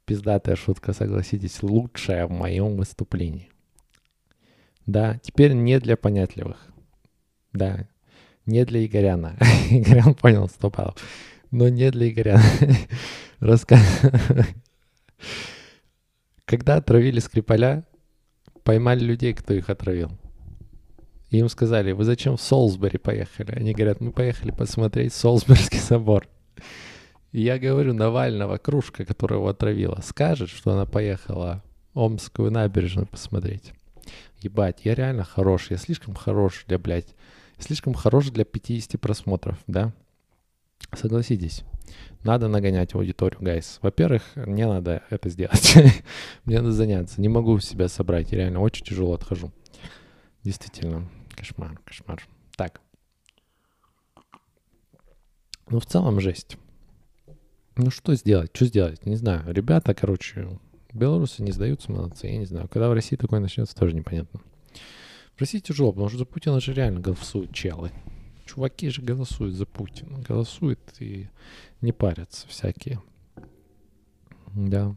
пиздатая 0.09 0.55
шутка, 0.55 0.91
согласитесь, 0.91 1.61
лучшая 1.61 2.25
в 2.25 2.31
моем 2.31 2.77
выступлении. 2.77 3.51
Да, 4.87 5.19
теперь 5.21 5.53
не 5.53 5.79
для 5.79 5.97
понятливых. 5.97 6.57
Да, 7.53 7.87
не 8.47 8.65
для 8.65 8.83
Игоряна. 8.83 9.37
Игорян 9.69 10.15
понял, 10.15 10.49
сто 10.49 10.71
баллов. 10.71 10.95
Но 11.51 11.69
не 11.69 11.91
для 11.91 12.09
Игоряна. 12.09 12.41
Рассказ... 13.39 13.81
Когда 16.45 16.77
отравили 16.77 17.19
Скрипаля, 17.19 17.85
поймали 18.69 18.99
людей, 18.99 19.33
кто 19.33 19.55
их 19.55 19.67
отравил. 19.71 20.11
И 21.31 21.39
им 21.39 21.49
сказали, 21.49 21.91
вы 21.91 22.03
зачем 22.03 22.37
в 22.37 22.41
Солсбери 22.41 22.99
поехали? 22.99 23.51
Они 23.53 23.73
говорят, 23.73 23.99
мы 23.99 24.11
поехали 24.11 24.51
посмотреть 24.51 25.11
Солсберский 25.11 25.79
собор. 25.79 26.27
И 27.31 27.41
я 27.41 27.57
говорю, 27.57 27.95
Навального 27.95 28.57
кружка, 28.57 29.05
которая 29.05 29.39
его 29.39 29.49
отравила, 29.49 30.01
скажет, 30.05 30.51
что 30.51 30.71
она 30.71 30.85
поехала 30.85 31.63
Омскую 31.95 32.51
набережную 32.51 33.07
посмотреть. 33.07 33.73
Ебать, 34.41 34.81
я 34.83 34.93
реально 34.93 35.23
хорош, 35.23 35.71
я 35.71 35.77
слишком 35.77 36.13
хорош 36.13 36.65
для, 36.67 36.77
блядь, 36.77 37.15
слишком 37.57 37.95
хорош 37.95 38.29
для 38.29 38.45
50 38.45 39.01
просмотров, 39.01 39.57
да? 39.65 39.93
Согласитесь, 40.93 41.63
надо 42.23 42.47
нагонять 42.47 42.93
аудиторию, 42.93 43.39
гайс. 43.41 43.79
Во-первых, 43.81 44.23
мне 44.35 44.67
надо 44.67 45.03
это 45.09 45.29
сделать. 45.29 45.75
мне 46.45 46.57
надо 46.57 46.71
заняться. 46.71 47.21
Не 47.21 47.29
могу 47.29 47.59
себя 47.59 47.87
собрать. 47.87 48.31
Я 48.31 48.39
реально 48.39 48.59
очень 48.59 48.85
тяжело 48.85 49.13
отхожу. 49.13 49.51
Действительно, 50.43 51.09
кошмар, 51.35 51.79
кошмар. 51.85 52.27
Так. 52.55 52.81
Ну, 55.69 55.79
в 55.79 55.85
целом, 55.85 56.19
жесть. 56.19 56.57
Ну 57.77 57.91
что 57.91 58.13
сделать? 58.15 58.51
Что 58.53 58.65
сделать? 58.65 59.05
Не 59.05 59.15
знаю. 59.15 59.53
Ребята, 59.53 59.93
короче, 59.93 60.59
белорусы 60.93 61.41
не 61.43 61.51
сдаются, 61.51 61.91
молодцы. 61.91 62.27
Я 62.27 62.37
не 62.37 62.45
знаю. 62.45 62.67
Когда 62.67 62.89
в 62.89 62.93
России 62.93 63.15
такое 63.15 63.39
начнется, 63.39 63.75
тоже 63.75 63.95
непонятно. 63.95 64.41
В 65.35 65.39
России 65.39 65.59
тяжело, 65.59 65.93
потому 65.93 66.09
что 66.09 66.17
за 66.17 66.25
Путина 66.25 66.59
же 66.59 66.73
реально 66.73 66.99
голосуют 66.99 67.53
челы. 67.53 67.91
Чуваки 68.49 68.89
же 68.89 69.03
голосуют 69.03 69.53
за 69.53 69.67
Путина. 69.67 70.17
Голосуют 70.27 70.79
и 70.99 71.29
не 71.81 71.91
парятся 71.91 72.47
всякие. 72.47 72.99
Да. 74.55 74.95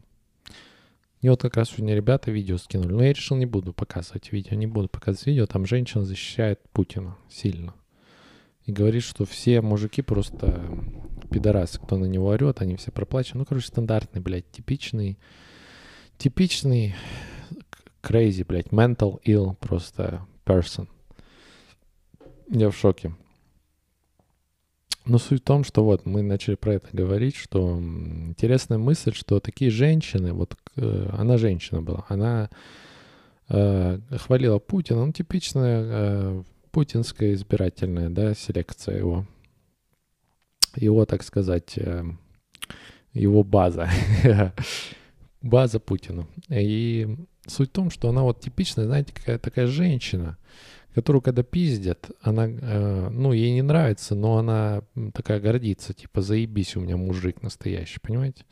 И 1.21 1.29
вот 1.29 1.43
как 1.43 1.55
раз 1.57 1.69
сегодня 1.69 1.93
ребята 1.93 2.31
видео 2.31 2.57
скинули. 2.57 2.93
Но 2.93 3.03
я 3.03 3.13
решил, 3.13 3.37
не 3.37 3.45
буду 3.45 3.71
показывать 3.71 4.31
видео. 4.31 4.55
Не 4.55 4.65
буду 4.65 4.89
показывать 4.89 5.27
видео. 5.27 5.45
Там 5.45 5.67
женщина 5.67 6.03
защищает 6.03 6.61
Путина 6.71 7.15
сильно. 7.29 7.75
И 8.65 8.71
говорит, 8.71 9.03
что 9.03 9.23
все 9.23 9.61
мужики 9.61 10.01
просто 10.01 10.59
пидорасы, 11.29 11.79
кто 11.79 11.97
на 11.97 12.05
него 12.05 12.29
орет, 12.29 12.59
они 12.59 12.75
все 12.75 12.91
проплачены. 12.91 13.41
Ну, 13.41 13.45
короче, 13.45 13.67
стандартный, 13.67 14.19
блядь, 14.19 14.49
типичный, 14.49 15.19
типичный 16.17 16.95
crazy, 18.01 18.43
блядь, 18.43 18.69
mental 18.69 19.21
ill 19.25 19.55
просто 19.57 20.25
person. 20.43 20.87
Я 22.49 22.71
в 22.71 22.75
шоке. 22.75 23.13
Но 25.05 25.17
суть 25.17 25.41
в 25.41 25.45
том, 25.45 25.63
что 25.63 25.83
вот 25.83 26.05
мы 26.05 26.21
начали 26.21 26.55
про 26.55 26.75
это 26.75 26.87
говорить, 26.93 27.35
что 27.35 27.77
интересная 27.77 28.77
мысль, 28.77 29.13
что 29.13 29.39
такие 29.39 29.69
женщины, 29.69 30.33
вот 30.33 30.55
э, 30.77 31.09
она 31.11 31.37
женщина 31.37 31.81
была, 31.81 32.05
она 32.07 32.49
э, 33.49 33.99
хвалила 34.17 34.59
Путина, 34.59 35.05
ну 35.05 35.11
типичная 35.11 35.83
э, 35.83 36.43
путинская 36.71 37.33
избирательная, 37.33 38.09
да, 38.09 38.33
селекция 38.33 38.97
его 38.97 39.25
его, 40.75 41.05
так 41.05 41.23
сказать, 41.23 41.73
э, 41.77 42.03
его 43.13 43.43
база, 43.43 43.89
база 45.41 45.79
Путина. 45.79 46.27
И 46.49 47.15
суть 47.47 47.69
в 47.69 47.73
том, 47.73 47.89
что 47.89 48.09
она 48.09 48.23
вот 48.23 48.41
типичная, 48.41 48.85
знаете, 48.85 49.13
какая 49.13 49.37
такая 49.37 49.67
женщина, 49.67 50.37
которую 50.93 51.21
когда 51.21 51.43
пиздят, 51.43 52.11
она, 52.21 52.47
э, 52.47 53.09
ну, 53.09 53.33
ей 53.33 53.53
не 53.53 53.61
нравится, 53.61 54.15
но 54.15 54.37
она 54.37 54.83
такая 55.13 55.39
гордится, 55.39 55.93
типа, 55.93 56.21
заебись, 56.21 56.75
у 56.75 56.81
меня 56.81 56.97
мужик 56.97 57.41
настоящий, 57.41 57.99
понимаете? 57.99 58.45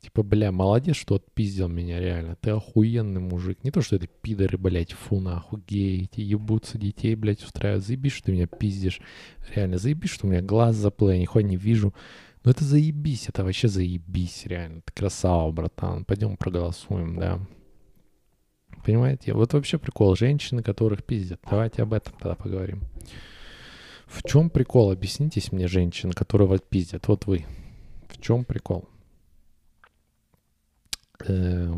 Типа, 0.00 0.22
бля, 0.22 0.50
молодец, 0.50 0.96
что 0.96 1.16
отпиздил 1.16 1.68
меня, 1.68 2.00
реально. 2.00 2.34
Ты 2.40 2.50
охуенный 2.50 3.20
мужик. 3.20 3.62
Не 3.62 3.70
то, 3.70 3.82
что 3.82 3.96
это 3.96 4.06
пидоры, 4.06 4.56
блядь, 4.56 4.92
фу, 4.92 5.20
нахуй, 5.20 5.60
геи, 5.68 6.04
эти 6.04 6.22
ебутся 6.22 6.78
детей, 6.78 7.14
блядь, 7.14 7.44
устраивают. 7.44 7.84
Заебись, 7.84 8.12
что 8.12 8.26
ты 8.26 8.32
меня 8.32 8.46
пиздишь. 8.46 9.00
Реально, 9.54 9.76
заебись, 9.76 10.08
что 10.10 10.26
у 10.26 10.30
меня 10.30 10.40
глаз 10.40 10.76
заплыл, 10.76 11.10
я 11.10 11.18
нихуя 11.18 11.44
не 11.44 11.56
вижу. 11.56 11.92
Но 12.44 12.50
это 12.50 12.64
заебись, 12.64 13.28
это 13.28 13.44
вообще 13.44 13.68
заебись, 13.68 14.46
реально. 14.46 14.80
Ты 14.80 14.92
красава, 14.94 15.52
братан. 15.52 16.06
Пойдем 16.06 16.38
проголосуем, 16.38 17.18
да. 17.18 17.38
Понимаете? 18.84 19.32
Вот 19.34 19.52
вообще 19.52 19.78
прикол. 19.78 20.16
Женщины, 20.16 20.62
которых 20.62 21.04
пиздят. 21.04 21.40
Давайте 21.48 21.82
об 21.82 21.92
этом 21.92 22.14
тогда 22.18 22.34
поговорим. 22.34 22.82
В 24.06 24.22
чем 24.24 24.50
прикол? 24.50 24.90
Объяснитесь 24.90 25.52
мне, 25.52 25.68
женщины, 25.68 26.12
которые 26.12 26.48
вас 26.48 26.60
пиздят. 26.68 27.06
Вот 27.08 27.26
вы. 27.26 27.44
В 28.08 28.20
чем 28.20 28.44
прикол? 28.44 28.88
Э, 31.26 31.72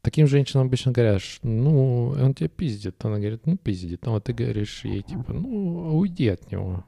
таким 0.00 0.26
женщинам 0.26 0.66
обычно 0.66 0.92
говорят, 0.92 1.22
ну, 1.42 2.08
он 2.08 2.34
тебя 2.34 2.48
пиздит. 2.48 3.04
Она 3.04 3.18
говорит, 3.18 3.46
ну, 3.46 3.56
пиздит. 3.56 4.06
А 4.06 4.20
ты 4.20 4.32
говоришь 4.32 4.84
ей, 4.84 5.02
типа, 5.02 5.32
ну, 5.32 5.96
уйди 5.98 6.28
от 6.28 6.50
него. 6.50 6.84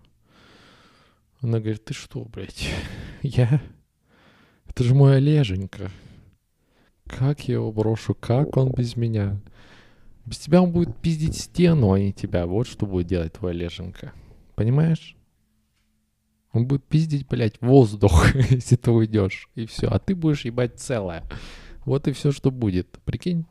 Она 1.40 1.61
говорит, 1.61 1.85
ты 1.85 1.95
что, 1.95 2.25
блядь, 2.25 2.69
я... 3.23 3.61
Это 4.69 4.85
же 4.85 4.95
мой 4.95 5.16
Олеженька. 5.16 5.90
Как 7.07 7.49
я 7.49 7.55
его 7.55 7.73
брошу? 7.73 8.15
Как 8.15 8.57
он 8.57 8.73
без 8.73 8.97
меня? 8.97 9.41
Без 10.25 10.39
тебя 10.39 10.61
он 10.61 10.73
будет 10.73 10.97
пиздить 10.97 11.37
стену, 11.37 11.93
а 11.93 12.01
не 12.01 12.13
тебя. 12.13 12.47
Вот 12.47 12.67
что 12.67 12.87
будет 12.87 13.07
делать 13.07 13.35
твой 13.35 13.53
Олеженька. 13.53 14.13
Понимаешь? 14.57 15.17
Он 16.53 16.67
будет 16.67 16.85
пиздить, 16.85 17.29
блядь, 17.29 17.61
воздух, 17.61 18.35
если 18.51 18.77
ты 18.77 18.91
уйдешь. 18.91 19.49
И 19.55 19.67
все. 19.67 19.89
А 19.89 19.99
ты 19.99 20.15
будешь 20.15 20.45
ебать 20.45 20.81
целое. 20.81 21.23
Вот 21.85 22.09
и 22.09 22.13
все, 22.13 22.33
что 22.33 22.51
будет. 22.51 22.99
Прикинь? 23.05 23.45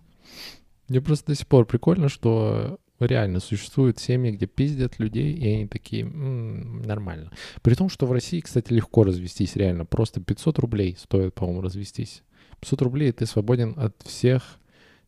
Мне 0.90 1.02
просто 1.02 1.28
до 1.28 1.36
сих 1.36 1.48
пор 1.48 1.66
прикольно, 1.66 2.10
что 2.10 2.80
реально 3.00 3.40
существуют 3.40 4.00
семьи, 4.00 4.32
где 4.32 4.46
пиздят 4.46 5.00
людей, 5.00 5.34
и 5.34 5.48
они 5.48 5.68
такие, 5.68 6.04
м-м, 6.04 6.82
нормально. 6.82 7.32
При 7.62 7.76
том, 7.76 7.90
что 7.90 8.06
в 8.06 8.12
России, 8.12 8.40
кстати, 8.42 8.74
легко 8.74 9.04
развестись, 9.04 9.56
реально. 9.56 9.86
Просто 9.86 10.22
500 10.22 10.60
рублей 10.60 10.98
стоит, 11.00 11.34
по-моему, 11.34 11.62
развестись. 11.62 12.24
500 12.62 12.82
рублей, 12.82 13.10
и 13.10 13.12
ты 13.12 13.26
свободен 13.26 13.74
от 13.78 14.02
всех 14.04 14.60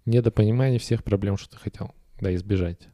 недопониманий, 0.06 0.80
всех 0.80 1.04
проблем, 1.04 1.38
что 1.38 1.52
ты 1.52 1.58
хотел, 1.58 1.94
да, 2.20 2.34
избежать. 2.36 2.88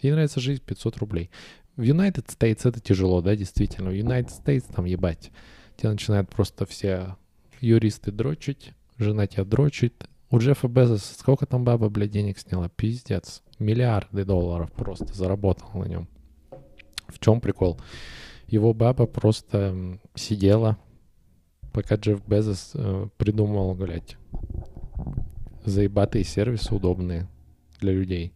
Тебе 0.00 0.12
нравится 0.12 0.40
жизнь 0.40 0.62
500 0.64 0.96
рублей. 0.98 1.30
В 1.76 1.82
United 1.82 2.26
States 2.26 2.60
это 2.68 2.80
тяжело, 2.80 3.20
да, 3.20 3.36
действительно. 3.36 3.90
В 3.90 3.94
United 3.94 4.30
States 4.30 4.64
там 4.74 4.84
ебать. 4.86 5.30
Тебя 5.76 5.90
начинают 5.90 6.30
просто 6.30 6.64
все 6.64 7.16
юристы 7.60 8.10
дрочить, 8.12 8.72
жена 8.98 9.26
тебя 9.26 9.44
дрочит. 9.44 10.08
У 10.30 10.38
Джеффа 10.38 10.68
Безоса 10.68 11.14
сколько 11.14 11.46
там 11.46 11.64
баба, 11.64 11.88
блядь, 11.88 12.10
денег 12.10 12.38
сняла? 12.38 12.68
Пиздец 12.68 13.42
миллиарды 13.58 14.24
долларов 14.24 14.72
просто 14.72 15.12
заработал 15.12 15.68
на 15.74 15.84
нем. 15.84 16.08
В 17.08 17.18
чем 17.18 17.40
прикол? 17.40 17.78
Его 18.46 18.72
баба 18.74 19.06
просто 19.06 19.98
сидела, 20.14 20.78
пока 21.76 21.96
Джефф 21.96 22.26
Безос 22.26 22.70
э, 22.72 23.08
придумал, 23.18 23.74
блядь, 23.74 24.16
заебатые 25.66 26.24
сервисы 26.24 26.74
удобные 26.74 27.28
для 27.80 27.92
людей. 27.92 28.32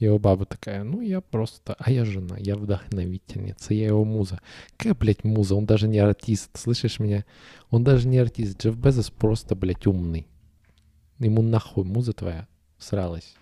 Его 0.00 0.18
баба 0.18 0.46
такая, 0.46 0.82
ну 0.82 1.00
я 1.00 1.20
просто, 1.20 1.76
а 1.78 1.92
я 1.92 2.04
жена, 2.04 2.36
я 2.38 2.56
вдохновительница, 2.56 3.72
я 3.72 3.86
его 3.86 4.04
муза. 4.04 4.40
Какая, 4.76 4.96
блядь, 4.96 5.22
муза? 5.22 5.54
Он 5.54 5.64
даже 5.64 5.86
не 5.86 6.00
артист, 6.00 6.50
слышишь 6.54 6.98
меня? 6.98 7.24
Он 7.70 7.84
даже 7.84 8.08
не 8.08 8.18
артист. 8.18 8.60
Джефф 8.60 8.76
Безос 8.76 9.10
просто, 9.10 9.54
блядь, 9.54 9.86
умный. 9.86 10.26
Ему 11.20 11.42
нахуй 11.42 11.84
муза 11.84 12.14
твоя 12.14 12.48
сралась 12.78 13.36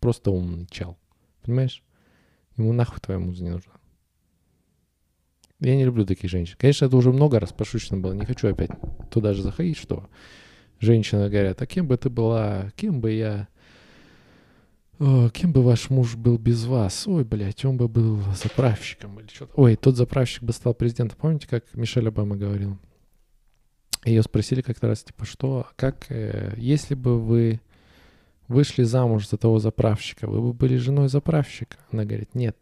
просто 0.00 0.30
умный 0.30 0.66
чел. 0.70 0.96
Понимаешь? 1.42 1.82
Ему 2.56 2.72
нахуй 2.72 2.98
твоя 3.00 3.20
муза 3.20 3.44
не 3.44 3.50
нужна. 3.50 3.72
Я 5.60 5.74
не 5.74 5.84
люблю 5.84 6.06
таких 6.06 6.30
женщин. 6.30 6.54
Конечно, 6.58 6.86
это 6.86 6.96
уже 6.96 7.12
много 7.12 7.40
раз 7.40 7.52
пошучено 7.52 7.98
было. 7.98 8.12
Не 8.12 8.24
хочу 8.24 8.48
опять 8.48 8.70
туда 9.10 9.34
же 9.34 9.42
заходить, 9.42 9.76
что 9.76 10.08
женщины 10.78 11.28
говорят, 11.28 11.60
а 11.60 11.66
кем 11.66 11.88
бы 11.88 11.96
ты 11.96 12.10
была, 12.10 12.70
кем 12.76 13.00
бы 13.00 13.12
я... 13.12 13.48
О, 15.00 15.30
кем 15.30 15.52
бы 15.52 15.62
ваш 15.62 15.90
муж 15.90 16.16
был 16.16 16.38
без 16.38 16.64
вас? 16.64 17.06
Ой, 17.06 17.24
блядь, 17.24 17.64
он 17.64 17.76
бы 17.76 17.88
был 17.88 18.20
заправщиком 18.34 19.18
или 19.20 19.28
что-то. 19.28 19.52
Ой, 19.54 19.76
тот 19.76 19.96
заправщик 19.96 20.42
бы 20.42 20.52
стал 20.52 20.74
президентом. 20.74 21.18
Помните, 21.20 21.46
как 21.48 21.64
Мишель 21.74 22.08
Обама 22.08 22.36
говорил? 22.36 22.78
Ее 24.04 24.22
спросили 24.22 24.60
как-то 24.60 24.88
раз, 24.88 25.04
типа, 25.04 25.24
что, 25.24 25.68
как, 25.76 26.06
э, 26.10 26.54
если 26.56 26.94
бы 26.94 27.20
вы 27.20 27.60
вышли 28.48 28.82
замуж 28.82 29.28
за 29.28 29.36
того 29.36 29.58
заправщика, 29.58 30.26
вы 30.26 30.40
бы 30.40 30.52
были 30.52 30.76
женой 30.76 31.08
заправщика. 31.08 31.76
Она 31.92 32.04
говорит, 32.04 32.34
нет, 32.34 32.56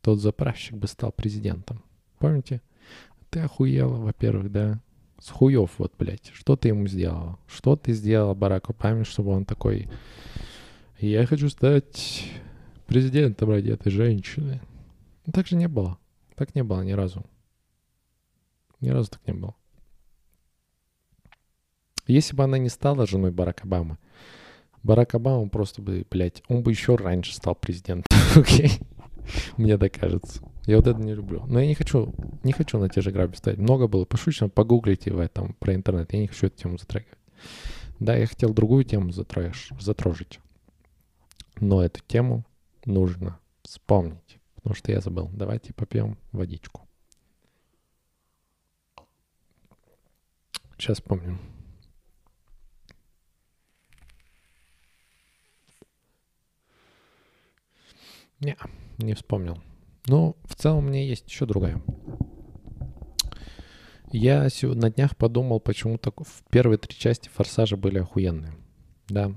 тот 0.00 0.20
заправщик 0.20 0.76
бы 0.76 0.86
стал 0.86 1.12
президентом. 1.12 1.82
Помните? 2.22 2.62
Ты 3.30 3.40
охуела, 3.40 3.96
во-первых, 3.96 4.52
да? 4.52 4.80
С 5.18 5.28
хуев 5.28 5.72
вот, 5.78 5.92
блядь. 5.98 6.30
Что 6.32 6.54
ты 6.54 6.68
ему 6.68 6.86
сделала? 6.86 7.36
Что 7.48 7.74
ты 7.74 7.92
сделала 7.92 8.32
Барак 8.32 8.70
Обаме, 8.70 9.02
чтобы 9.02 9.32
он 9.32 9.44
такой... 9.44 9.88
Я 11.00 11.26
хочу 11.26 11.48
стать 11.48 12.30
президентом 12.86 13.50
ради 13.50 13.70
этой 13.70 13.90
женщины. 13.90 14.60
Так 15.32 15.48
же 15.48 15.56
не 15.56 15.66
было. 15.66 15.98
Так 16.36 16.54
не 16.54 16.62
было 16.62 16.82
ни 16.82 16.92
разу. 16.92 17.26
Ни 18.80 18.90
разу 18.90 19.10
так 19.10 19.26
не 19.26 19.32
было. 19.32 19.56
Если 22.06 22.36
бы 22.36 22.44
она 22.44 22.56
не 22.56 22.68
стала 22.68 23.04
женой 23.04 23.32
Барака 23.32 23.64
Обамы, 23.64 23.98
Барак 24.84 25.16
Обама 25.16 25.48
просто 25.48 25.82
бы, 25.82 26.06
блядь, 26.08 26.44
он 26.46 26.62
бы 26.62 26.70
еще 26.70 26.94
раньше 26.94 27.34
стал 27.34 27.56
президентом, 27.56 28.16
окей? 28.36 28.78
Мне 29.56 29.78
так 29.78 29.92
кажется. 29.92 30.42
Я 30.66 30.76
вот 30.76 30.86
это 30.86 31.00
не 31.00 31.14
люблю. 31.14 31.44
Но 31.46 31.60
я 31.60 31.66
не 31.66 31.74
хочу, 31.74 32.14
не 32.44 32.52
хочу 32.52 32.78
на 32.78 32.88
те 32.88 33.00
же 33.00 33.10
грабли 33.10 33.36
ставить. 33.36 33.58
Много 33.58 33.88
было 33.88 34.04
пошучено, 34.04 34.48
погуглите 34.48 35.12
в 35.12 35.18
этом 35.18 35.54
про 35.54 35.74
интернет. 35.74 36.12
Я 36.12 36.20
не 36.20 36.28
хочу 36.28 36.46
эту 36.46 36.56
тему 36.56 36.78
затрагивать. 36.78 37.18
Да, 37.98 38.16
я 38.16 38.26
хотел 38.26 38.52
другую 38.52 38.84
тему 38.84 39.12
затроешь, 39.12 39.70
затрожить. 39.80 40.40
Но 41.60 41.82
эту 41.84 42.00
тему 42.06 42.44
нужно 42.84 43.38
вспомнить. 43.62 44.38
Потому 44.56 44.74
что 44.74 44.92
я 44.92 45.00
забыл. 45.00 45.28
Давайте 45.32 45.72
попьем 45.72 46.16
водичку. 46.30 46.88
Сейчас 50.78 50.98
вспомним. 50.98 51.38
Не, 58.40 58.56
не 59.02 59.14
вспомнил. 59.14 59.58
Ну, 60.06 60.36
в 60.44 60.54
целом 60.54 60.78
у 60.78 60.88
меня 60.88 61.02
есть 61.02 61.28
еще 61.28 61.46
другая. 61.46 61.82
Я 64.10 64.48
на 64.62 64.90
днях 64.90 65.16
подумал, 65.16 65.60
почему 65.60 65.96
так 65.96 66.20
в 66.20 66.42
первые 66.50 66.78
три 66.78 66.96
части 66.96 67.30
«Форсажа» 67.30 67.76
были 67.76 67.98
охуенные. 67.98 68.52
Да. 69.08 69.32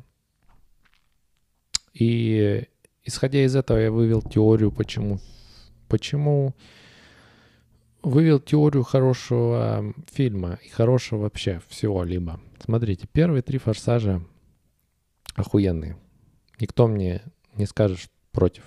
И 1.93 2.67
исходя 3.03 3.45
из 3.45 3.55
этого 3.55 3.77
я 3.77 3.91
вывел 3.91 4.21
теорию, 4.21 4.71
почему... 4.71 5.19
Почему 5.87 6.55
вывел 8.05 8.39
теорию 8.39 8.83
хорошего 8.83 9.93
фильма 10.11 10.59
и 10.63 10.69
хорошего 10.69 11.21
вообще 11.21 11.61
всего-либо. 11.67 12.39
Смотрите, 12.59 13.07
первые 13.11 13.41
три 13.41 13.57
«Форсажа» 13.57 14.21
охуенные. 15.35 15.97
Никто 16.59 16.87
мне 16.87 17.21
не 17.55 17.65
скажет 17.65 18.11
против. 18.31 18.63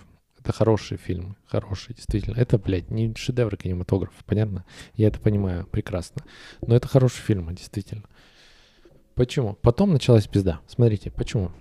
Это 0.49 0.57
хороший 0.57 0.97
фильм, 0.97 1.37
хороший, 1.45 1.95
действительно. 1.95 2.35
Это, 2.35 2.57
блядь, 2.57 2.91
не 2.91 3.15
шедевр 3.15 3.59
кинематографа, 3.59 4.25
понятно? 4.25 4.65
Я 4.95 5.09
это 5.09 5.21
понимаю 5.21 5.67
прекрасно. 5.67 6.23
Но 6.67 6.75
это 6.75 6.89
хороший 6.89 7.21
фильм, 7.21 7.55
действительно. 7.55 8.05
Почему? 9.15 9.57
Потом 9.61 9.93
началась 9.93 10.27
пизда. 10.27 10.63
Смотрите, 10.67 11.11
почему? 11.11 11.53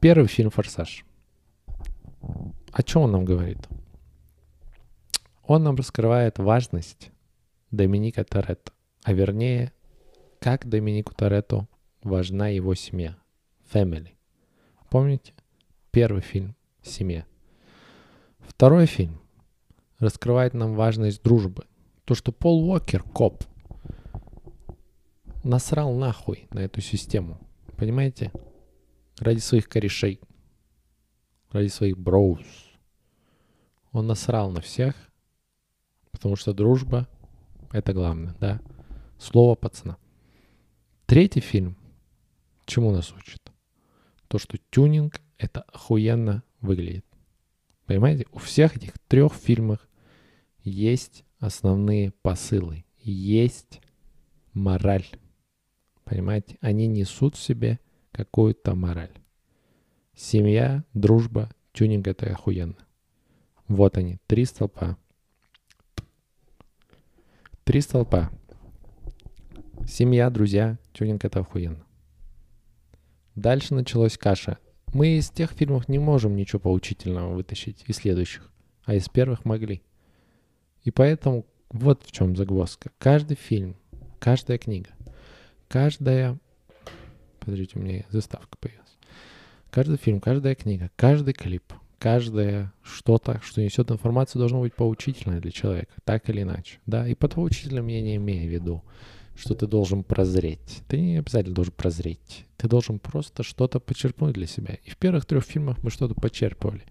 Первый 0.00 0.28
фильм 0.28 0.48
«Форсаж». 0.48 1.04
О 2.22 2.82
чем 2.82 3.02
он 3.02 3.12
нам 3.12 3.26
говорит? 3.26 3.58
Он 5.42 5.62
нам 5.62 5.76
раскрывает 5.76 6.38
важность 6.38 7.10
Доминика 7.70 8.24
Торетто. 8.24 8.72
А 9.02 9.12
вернее, 9.12 9.74
как 10.40 10.66
Доминику 10.66 11.14
Торетто 11.14 11.68
важна 12.02 12.48
его 12.48 12.74
семья. 12.74 13.14
Family. 13.70 14.12
Помните? 14.88 15.34
Первый 15.90 16.22
фильм 16.22 16.56
«Семья». 16.80 17.26
Второй 18.46 18.86
фильм 18.86 19.20
раскрывает 19.98 20.54
нам 20.54 20.74
важность 20.74 21.22
дружбы. 21.22 21.64
То, 22.04 22.14
что 22.14 22.32
Пол 22.32 22.68
Уокер, 22.68 23.02
коп, 23.02 23.44
насрал 25.44 25.94
нахуй 25.94 26.46
на 26.50 26.60
эту 26.60 26.80
систему. 26.80 27.38
Понимаете? 27.76 28.32
Ради 29.18 29.38
своих 29.38 29.68
корешей. 29.68 30.20
Ради 31.50 31.68
своих 31.68 31.98
броуз. 31.98 32.40
Он 33.92 34.06
насрал 34.06 34.50
на 34.50 34.60
всех, 34.60 34.94
потому 36.10 36.34
что 36.36 36.54
дружба— 36.54 37.08
это 37.72 37.92
главное, 37.92 38.34
да? 38.40 38.60
Слово 39.18 39.54
пацана. 39.54 39.98
Третий 41.06 41.40
фильм 41.40 41.76
чему 42.72 42.90
нас 42.90 43.12
учит? 43.12 43.52
То, 44.28 44.38
что 44.38 44.56
тюнинг— 44.70 45.20
это 45.38 45.60
охуенно 45.62 46.42
выглядит. 46.62 47.04
Понимаете, 47.86 48.26
у 48.32 48.38
всех 48.38 48.76
этих 48.76 48.98
трех 49.08 49.34
фильмах 49.34 49.88
есть 50.62 51.24
основные 51.38 52.12
посылы, 52.22 52.84
есть 52.98 53.80
мораль. 54.52 55.06
Понимаете, 56.04 56.58
они 56.60 56.86
несут 56.86 57.36
в 57.36 57.42
себе 57.42 57.80
какую-то 58.12 58.74
мораль. 58.74 59.12
Семья, 60.14 60.84
дружба, 60.94 61.50
тюнинг 61.72 62.06
это 62.06 62.30
охуенно. 62.30 62.76
Вот 63.66 63.96
они, 63.96 64.18
три 64.26 64.44
столпа. 64.44 64.96
Три 67.64 67.80
столпа. 67.80 68.30
Семья, 69.86 70.30
друзья, 70.30 70.78
тюнинг 70.92 71.24
это 71.24 71.40
охуенно. 71.40 71.84
Дальше 73.34 73.74
началась 73.74 74.18
каша. 74.18 74.58
Мы 74.92 75.16
из 75.16 75.30
тех 75.30 75.52
фильмов 75.52 75.88
не 75.88 75.98
можем 75.98 76.36
ничего 76.36 76.58
поучительного 76.58 77.34
вытащить, 77.34 77.82
из 77.86 77.96
следующих, 77.96 78.50
а 78.84 78.94
из 78.94 79.08
первых 79.08 79.44
могли. 79.46 79.82
И 80.84 80.90
поэтому 80.90 81.46
вот 81.70 82.02
в 82.04 82.12
чем 82.12 82.36
загвоздка. 82.36 82.90
Каждый 82.98 83.36
фильм, 83.36 83.76
каждая 84.18 84.58
книга, 84.58 84.90
каждая... 85.68 86.38
Подождите, 87.40 87.78
у 87.78 87.82
меня 87.82 88.04
заставка 88.10 88.58
появилась. 88.58 88.98
Каждый 89.70 89.96
фильм, 89.96 90.20
каждая 90.20 90.54
книга, 90.54 90.90
каждый 90.96 91.32
клип, 91.32 91.72
каждое 91.98 92.72
что-то, 92.82 93.40
что 93.42 93.62
несет 93.62 93.90
информацию, 93.90 94.40
должно 94.40 94.60
быть 94.60 94.74
поучительное 94.74 95.40
для 95.40 95.50
человека, 95.50 95.92
так 96.04 96.28
или 96.28 96.42
иначе. 96.42 96.78
Да, 96.84 97.08
и 97.08 97.14
под 97.14 97.34
поучительным 97.34 97.86
я 97.86 98.02
не 98.02 98.16
имею 98.16 98.46
в 98.46 98.52
виду, 98.52 98.84
что 99.34 99.54
ты 99.54 99.66
должен 99.66 100.04
прозреть. 100.04 100.82
Ты 100.88 101.00
не 101.00 101.16
обязательно 101.18 101.54
должен 101.54 101.72
прозреть. 101.74 102.46
Ты 102.56 102.68
должен 102.68 102.98
просто 102.98 103.42
что-то 103.42 103.80
почерпнуть 103.80 104.34
для 104.34 104.46
себя. 104.46 104.78
И 104.84 104.90
в 104.90 104.96
первых 104.96 105.26
трех 105.26 105.44
фильмах 105.44 105.82
мы 105.82 105.90
что-то 105.90 106.14
почерпывали. 106.14 106.82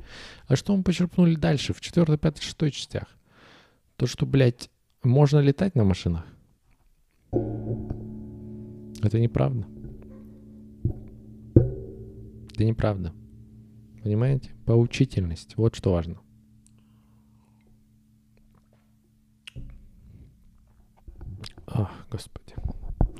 А 0.47 0.56
что 0.56 0.75
мы 0.75 0.84
почерпнули 0.84 1.36
дальше, 1.36 1.73
в 1.73 1.82
четвертой, 1.82 2.17
пятой, 2.17 2.41
шестой 2.41 2.71
частях? 2.71 3.08
То, 3.95 4.08
что, 4.08 4.25
блядь, 4.25 4.69
можно 5.04 5.39
летать 5.39 5.75
на 5.75 5.84
машинах. 5.84 6.25
Это 7.32 9.19
неправда. 9.19 9.65
Это 12.54 12.65
неправда. 12.65 13.13
Понимаете? 14.04 14.49
Поучительность. 14.65 15.56
Вот 15.58 15.75
что 15.75 15.91
важно. 15.91 16.17
Ах, 21.73 21.89
господи. 22.10 22.53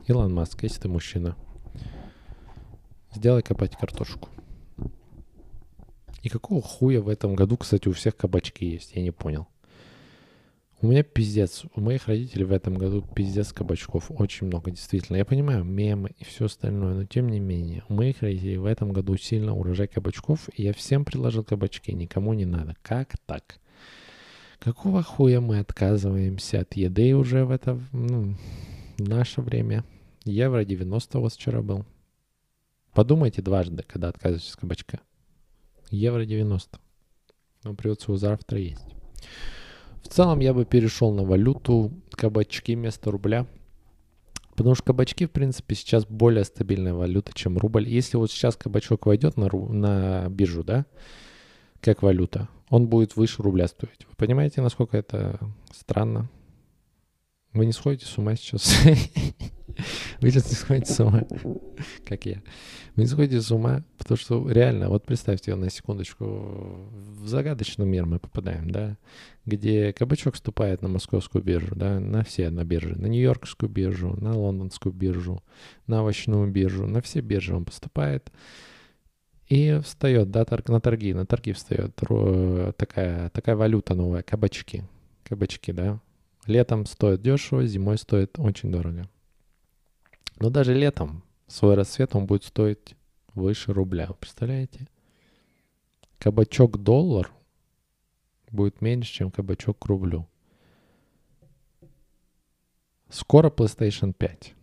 Илон 0.08 0.34
Маск, 0.34 0.64
если 0.64 0.82
ты 0.82 0.90
мужчина, 0.90 1.38
сделай 3.14 3.42
копать 3.42 3.78
картошку. 3.78 4.30
И 6.22 6.30
какого 6.30 6.62
хуя 6.62 7.02
в 7.02 7.08
этом 7.08 7.34
году, 7.36 7.58
кстати, 7.58 7.88
у 7.88 7.94
всех 7.94 8.18
кабачки 8.18 8.66
есть? 8.66 8.94
Я 8.94 9.02
не 9.02 9.12
понял. 9.12 9.48
У 10.82 10.88
меня 10.88 11.04
пиздец. 11.04 11.64
У 11.76 11.82
моих 11.82 12.08
родителей 12.08 12.44
в 12.44 12.52
этом 12.52 12.78
году 12.78 13.02
пиздец 13.02 13.54
кабачков. 13.54 14.10
Очень 14.10 14.48
много, 14.48 14.72
действительно. 14.72 15.18
Я 15.18 15.26
понимаю, 15.26 15.64
мемы 15.64 16.12
и 16.18 16.24
все 16.24 16.46
остальное, 16.46 16.94
но 16.94 17.06
тем 17.06 17.30
не 17.30 17.40
менее. 17.40 17.84
У 17.88 17.94
моих 17.94 18.22
родителей 18.22 18.58
в 18.58 18.66
этом 18.66 18.92
году 18.92 19.16
сильно 19.16 19.56
урожай 19.56 19.88
кабачков, 19.88 20.50
и 20.54 20.64
я 20.64 20.74
всем 20.74 21.06
предложил 21.06 21.44
кабачки. 21.44 21.94
Никому 21.94 22.34
не 22.34 22.46
надо. 22.46 22.76
Как 22.82 23.18
так? 23.26 23.60
Какого 24.62 25.02
хуя 25.02 25.42
мы 25.42 25.58
отказываемся 25.58 26.60
от 26.60 26.76
еды 26.76 27.16
уже 27.16 27.46
в 27.46 27.50
это, 27.50 27.82
ну, 27.94 28.36
наше 29.00 29.42
время? 29.42 29.84
Евро 30.24 30.64
90 30.64 31.18
у 31.18 31.22
вас 31.24 31.34
вчера 31.34 31.64
был. 31.64 31.84
Подумайте 32.94 33.42
дважды, 33.42 33.82
когда 33.82 34.10
отказываетесь 34.10 34.54
от 34.54 34.58
кабачка. 34.58 35.00
Евро 35.90 36.26
90. 36.26 36.80
Но 37.64 37.74
придется 37.74 38.12
его 38.12 38.18
завтра 38.18 38.60
есть. 38.60 38.86
В 40.04 40.10
целом 40.10 40.42
я 40.42 40.54
бы 40.54 40.64
перешел 40.64 41.12
на 41.12 41.24
валюту 41.24 41.92
кабачки 42.12 42.76
вместо 42.76 43.10
рубля. 43.10 43.48
Потому 44.52 44.76
что 44.76 44.84
кабачки, 44.84 45.26
в 45.26 45.32
принципе, 45.32 45.74
сейчас 45.74 46.06
более 46.06 46.44
стабильная 46.44 46.94
валюта, 46.94 47.32
чем 47.34 47.58
рубль. 47.58 47.90
Если 47.90 48.16
вот 48.16 48.30
сейчас 48.30 48.58
кабачок 48.58 49.08
войдет 49.08 49.38
на, 49.38 49.50
на 49.50 50.30
биржу, 50.30 50.64
да, 50.64 50.86
как 51.82 52.04
валюта, 52.04 52.48
он 52.70 52.88
будет 52.88 53.16
выше 53.16 53.42
рубля 53.44 53.68
стоить. 53.68 54.06
Вы 54.08 54.16
понимаете, 54.16 54.62
насколько 54.62 54.98
это 54.98 55.40
странно? 55.74 56.30
Вы 57.54 57.66
не 57.66 57.74
сходите 57.74 58.06
с 58.06 58.18
ума 58.18 58.36
сейчас? 58.36 58.78
Вы 60.22 60.30
сейчас 60.30 60.50
не 60.50 60.56
сходите 60.56 60.94
с 60.94 61.00
ума, 61.00 61.24
как 62.06 62.26
я. 62.26 62.42
Вы 62.96 63.04
не 63.04 63.08
сходите 63.08 63.42
с 63.42 63.52
ума, 63.52 63.84
потому 63.98 64.18
что 64.18 64.50
реально, 64.50 64.90
вот 64.90 65.06
представьте 65.06 65.56
на 65.56 65.70
секундочку, 65.70 66.26
в 66.26 67.28
загадочный 67.28 67.86
мир 67.86 68.06
мы 68.06 68.20
попадаем, 68.20 68.70
да, 68.70 68.98
где 69.46 69.92
кабачок 69.92 70.36
вступает 70.36 70.82
на 70.82 70.88
московскую 70.88 71.44
биржу, 71.44 71.76
да, 71.76 72.00
на 72.00 72.24
все 72.24 72.50
на 72.50 72.64
биржи, 72.64 72.96
на 72.96 73.08
нью-йоркскую 73.08 73.70
биржу, 73.70 74.16
на 74.20 74.38
лондонскую 74.38 74.94
биржу, 74.94 75.44
на 75.88 76.02
овощную 76.02 76.50
биржу, 76.50 76.86
на 76.88 77.02
все 77.02 77.22
биржи 77.22 77.56
он 77.56 77.66
поступает. 77.66 78.32
И 79.52 79.82
встает, 79.84 80.32
да, 80.32 80.46
торг, 80.46 80.70
на 80.70 80.80
торги, 80.80 81.14
на 81.14 81.26
торги 81.26 81.52
встает 81.52 81.94
такая, 82.78 83.30
такая 83.32 83.58
валюта 83.58 83.96
новая, 83.96 84.24
кабачки. 84.24 84.86
Кабачки, 85.26 85.74
да. 85.74 86.00
Летом 86.46 86.86
стоит 86.86 87.22
дешево, 87.22 87.66
зимой 87.66 87.98
стоит 87.98 88.40
очень 88.40 88.72
дорого. 88.72 89.10
Но 90.40 90.50
даже 90.50 90.74
летом 90.74 91.26
свой 91.48 91.76
рассвет 91.76 92.16
он 92.16 92.28
будет 92.28 92.46
стоить 92.46 92.96
выше 93.34 93.74
рубля. 93.74 94.08
Представляете? 94.22 94.88
Кабачок 96.18 96.78
доллар 96.78 97.30
будет 98.52 98.80
меньше, 98.80 99.12
чем 99.12 99.32
кабачок 99.32 99.78
к 99.80 99.86
рублю. 99.86 100.30
Скоро 103.10 103.50
PlayStation 103.50 104.14
5. 104.14 104.54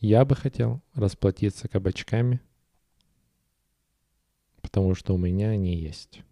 Я 0.00 0.24
бы 0.24 0.34
хотел 0.34 0.82
расплатиться 0.94 1.68
кабачками– 1.68 2.40
потому 4.72 4.94
что 4.94 5.14
у 5.14 5.18
меня 5.18 5.50
они 5.50 5.76
есть. 5.76 6.22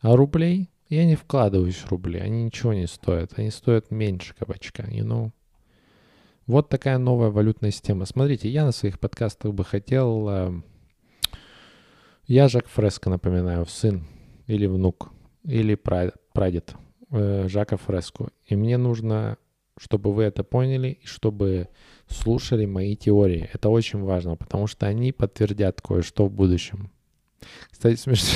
А 0.00 0.16
рублей 0.16 0.68
я 0.88 1.04
не 1.04 1.14
вкладываюсь 1.14 1.76
в 1.76 1.88
рубли, 1.88 2.18
они 2.18 2.42
ничего 2.42 2.74
не 2.74 2.88
стоят, 2.88 3.38
они 3.38 3.50
стоят 3.50 3.92
меньше 3.92 4.34
кабачка, 4.34 4.82
you 4.82 5.04
know. 5.04 5.30
Вот 6.48 6.68
такая 6.68 6.98
новая 6.98 7.30
валютная 7.30 7.70
система. 7.70 8.04
Смотрите, 8.04 8.48
я 8.48 8.64
на 8.64 8.72
своих 8.72 8.98
подкастах 8.98 9.54
бы 9.54 9.64
хотел... 9.64 10.28
Э, 10.28 10.52
я 12.26 12.48
Жак 12.48 12.66
Фреско, 12.66 13.10
напоминаю, 13.10 13.64
сын 13.66 14.04
или 14.48 14.66
внук, 14.66 15.12
или 15.44 15.76
прадед 15.76 16.74
э, 17.12 17.46
Жака 17.48 17.76
Фреско. 17.76 18.30
И 18.44 18.56
мне 18.56 18.76
нужно, 18.76 19.38
чтобы 19.78 20.12
вы 20.12 20.24
это 20.24 20.42
поняли, 20.42 20.98
и 21.00 21.06
чтобы 21.06 21.68
слушали 22.08 22.66
мои 22.66 22.96
теории. 22.96 23.48
Это 23.52 23.68
очень 23.68 24.02
важно, 24.02 24.34
потому 24.34 24.66
что 24.66 24.86
они 24.86 25.12
подтвердят 25.12 25.80
кое-что 25.80 26.26
в 26.26 26.32
будущем. 26.32 26.90
Кстати, 27.70 27.96
смешно, 28.00 28.30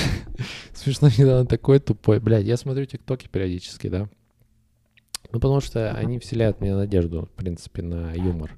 смешно 0.73 1.07
недавно 1.17 1.45
такой 1.45 1.79
тупой. 1.79 2.19
Блядь, 2.19 2.45
я 2.45 2.57
смотрю 2.57 2.85
тиктоки 2.85 3.27
периодически, 3.27 3.87
да? 3.87 4.09
Ну, 5.31 5.39
потому 5.39 5.61
что 5.61 5.91
они 5.91 6.19
вселяют 6.19 6.59
мне 6.59 6.75
надежду, 6.75 7.25
в 7.25 7.31
принципе, 7.31 7.81
на 7.81 8.13
юмор 8.13 8.51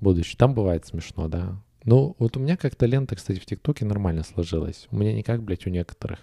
будущий. 0.00 0.36
Там 0.36 0.54
бывает 0.54 0.84
смешно, 0.86 1.28
да. 1.28 1.58
Ну, 1.84 2.16
вот 2.18 2.36
у 2.36 2.40
меня 2.40 2.56
как-то 2.56 2.86
лента, 2.86 3.14
кстати, 3.14 3.38
в 3.38 3.44
ТикТоке 3.44 3.84
нормально 3.84 4.22
сложилась. 4.22 4.88
У 4.90 4.96
меня 4.96 5.12
не 5.12 5.22
как, 5.22 5.42
блядь, 5.42 5.66
у 5.66 5.70
некоторых. 5.70 6.20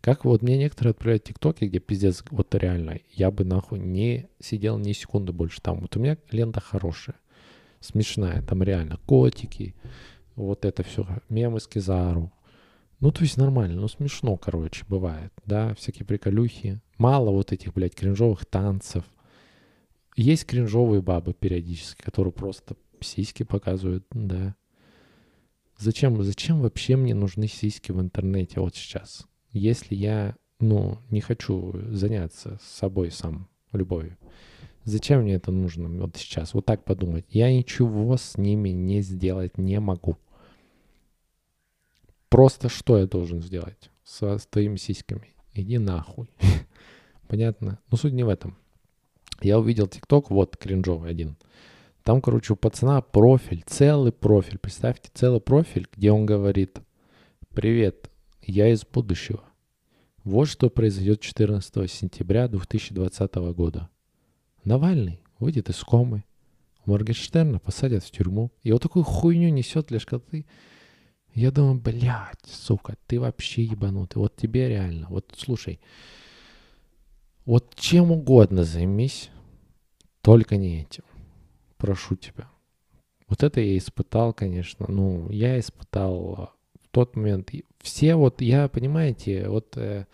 Как 0.00 0.24
вот 0.24 0.42
мне 0.42 0.58
некоторые 0.58 0.90
отправляют 0.90 1.24
ТикТоки, 1.24 1.64
где 1.64 1.78
пиздец, 1.78 2.24
вот 2.30 2.52
реально, 2.54 2.98
я 3.12 3.30
бы 3.30 3.44
нахуй 3.44 3.78
не 3.78 4.28
сидел 4.40 4.76
ни 4.76 4.92
секунды 4.92 5.32
больше 5.32 5.60
там. 5.60 5.80
Вот 5.80 5.96
у 5.96 6.00
меня 6.00 6.18
лента 6.32 6.60
хорошая, 6.60 7.16
смешная, 7.78 8.42
там 8.42 8.62
реально 8.64 8.98
котики, 9.06 9.76
вот 10.34 10.64
это 10.64 10.82
все, 10.82 11.06
мемы 11.28 11.60
с 11.60 11.68
Кизару, 11.68 12.32
ну, 13.00 13.10
то 13.12 13.22
есть 13.22 13.36
нормально, 13.36 13.80
ну 13.80 13.88
смешно, 13.88 14.36
короче, 14.36 14.84
бывает, 14.88 15.32
да, 15.44 15.74
всякие 15.74 16.06
приколюхи. 16.06 16.80
Мало 16.98 17.30
вот 17.30 17.52
этих, 17.52 17.74
блядь, 17.74 17.94
кринжовых 17.94 18.46
танцев. 18.46 19.04
Есть 20.16 20.46
кринжовые 20.46 21.02
бабы 21.02 21.34
периодически, 21.34 22.02
которые 22.02 22.32
просто 22.32 22.76
сиськи 23.00 23.42
показывают, 23.42 24.06
да. 24.10 24.54
Зачем, 25.78 26.22
зачем 26.22 26.60
вообще 26.60 26.96
мне 26.96 27.14
нужны 27.14 27.48
сиськи 27.48 27.90
в 27.90 28.00
интернете 28.00 28.60
вот 28.60 28.76
сейчас? 28.76 29.26
Если 29.50 29.94
я, 29.94 30.36
ну, 30.60 30.98
не 31.10 31.20
хочу 31.20 31.74
заняться 31.90 32.58
собой 32.62 33.10
сам, 33.10 33.48
любовью. 33.72 34.16
Зачем 34.84 35.22
мне 35.22 35.34
это 35.34 35.50
нужно 35.50 35.88
вот 35.88 36.16
сейчас? 36.16 36.54
Вот 36.54 36.66
так 36.66 36.84
подумать. 36.84 37.24
Я 37.30 37.52
ничего 37.52 38.16
с 38.16 38.36
ними 38.36 38.68
не 38.68 39.00
сделать 39.00 39.58
не 39.58 39.80
могу. 39.80 40.16
Просто 42.34 42.68
что 42.68 42.98
я 42.98 43.06
должен 43.06 43.40
сделать 43.40 43.92
со, 44.02 44.38
твоими 44.50 44.74
сиськами? 44.74 45.36
Иди 45.52 45.78
нахуй. 45.78 46.28
Понятно? 47.28 47.78
Но 47.88 47.96
суть 47.96 48.12
не 48.12 48.24
в 48.24 48.28
этом. 48.28 48.56
Я 49.40 49.56
увидел 49.56 49.86
ТикТок, 49.86 50.32
вот 50.32 50.56
кринжовый 50.56 51.10
один. 51.10 51.36
Там, 52.02 52.20
короче, 52.20 52.54
у 52.54 52.56
пацана 52.56 53.02
профиль, 53.02 53.62
целый 53.68 54.10
профиль. 54.10 54.58
Представьте, 54.58 55.10
целый 55.14 55.40
профиль, 55.40 55.86
где 55.96 56.10
он 56.10 56.26
говорит, 56.26 56.80
привет, 57.54 58.10
я 58.42 58.66
из 58.66 58.84
будущего. 58.84 59.44
Вот 60.24 60.48
что 60.48 60.70
произойдет 60.70 61.20
14 61.20 61.88
сентября 61.88 62.48
2020 62.48 63.34
года. 63.54 63.90
Навальный 64.64 65.22
выйдет 65.38 65.70
из 65.70 65.78
комы. 65.84 66.24
Моргенштерна 66.84 67.60
посадят 67.60 68.02
в 68.02 68.10
тюрьму. 68.10 68.50
И 68.64 68.72
вот 68.72 68.82
такую 68.82 69.04
хуйню 69.04 69.50
несет 69.50 69.92
лишь 69.92 70.04
коты. 70.04 70.46
Я 71.34 71.50
думаю, 71.50 71.80
блядь, 71.80 72.46
сука, 72.46 72.96
ты 73.06 73.18
вообще 73.18 73.64
ебанутый. 73.64 74.20
Вот 74.20 74.36
тебе 74.36 74.68
реально. 74.68 75.08
Вот 75.10 75.34
слушай, 75.36 75.80
вот 77.44 77.74
чем 77.74 78.12
угодно 78.12 78.62
займись, 78.62 79.30
только 80.22 80.56
не 80.56 80.82
этим. 80.82 81.02
Прошу 81.76 82.14
тебя. 82.14 82.48
Вот 83.28 83.42
это 83.42 83.60
я 83.60 83.76
испытал, 83.76 84.32
конечно. 84.32 84.86
Ну, 84.88 85.28
я 85.30 85.58
испытал 85.58 86.54
в 86.82 86.88
тот 86.92 87.16
момент. 87.16 87.50
Все 87.80 88.14
вот, 88.14 88.40
я, 88.40 88.68
понимаете, 88.68 89.48
вот... 89.48 89.76
Э, 89.76 90.06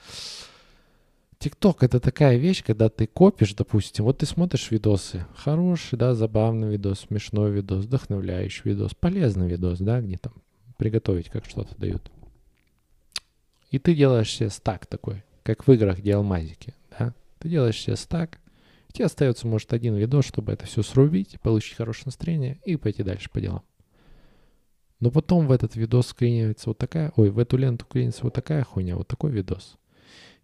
ТикТок 1.38 1.82
это 1.82 2.00
такая 2.00 2.36
вещь, 2.36 2.62
когда 2.62 2.88
ты 2.88 3.06
копишь, 3.06 3.54
допустим, 3.54 4.04
вот 4.04 4.18
ты 4.18 4.26
смотришь 4.26 4.70
видосы, 4.70 5.26
хороший, 5.34 5.98
да, 5.98 6.14
забавный 6.14 6.70
видос, 6.70 7.00
смешной 7.00 7.50
видос, 7.50 7.84
вдохновляющий 7.84 8.62
видос, 8.64 8.94
полезный 8.94 9.48
видос, 9.48 9.78
да, 9.78 10.00
где 10.02 10.18
там 10.18 10.34
приготовить, 10.80 11.28
как 11.28 11.44
что-то 11.44 11.76
дают. 11.76 12.10
И 13.70 13.78
ты 13.78 13.94
делаешь 13.94 14.32
себе 14.32 14.48
стак 14.48 14.86
такой, 14.86 15.22
как 15.42 15.66
в 15.66 15.72
играх, 15.72 15.98
где 15.98 16.14
алмазики, 16.14 16.74
да? 16.98 17.14
Ты 17.38 17.50
делаешь 17.50 17.78
себе 17.78 17.96
стак, 17.96 18.40
тебе 18.90 19.04
остается, 19.04 19.46
может, 19.46 19.74
один 19.74 19.94
видос, 19.94 20.24
чтобы 20.24 20.52
это 20.52 20.64
все 20.64 20.82
срубить, 20.82 21.38
получить 21.42 21.76
хорошее 21.76 22.04
настроение 22.06 22.58
и 22.64 22.76
пойти 22.76 23.02
дальше 23.02 23.28
по 23.30 23.42
делам. 23.42 23.62
Но 25.00 25.10
потом 25.10 25.46
в 25.46 25.52
этот 25.52 25.76
видос 25.76 26.06
вклинивается 26.08 26.70
вот 26.70 26.78
такая, 26.78 27.12
ой, 27.16 27.28
в 27.28 27.38
эту 27.38 27.58
ленту 27.58 27.84
вклинится 27.84 28.24
вот 28.24 28.32
такая 28.32 28.64
хуйня, 28.64 28.96
вот 28.96 29.06
такой 29.06 29.32
видос 29.32 29.76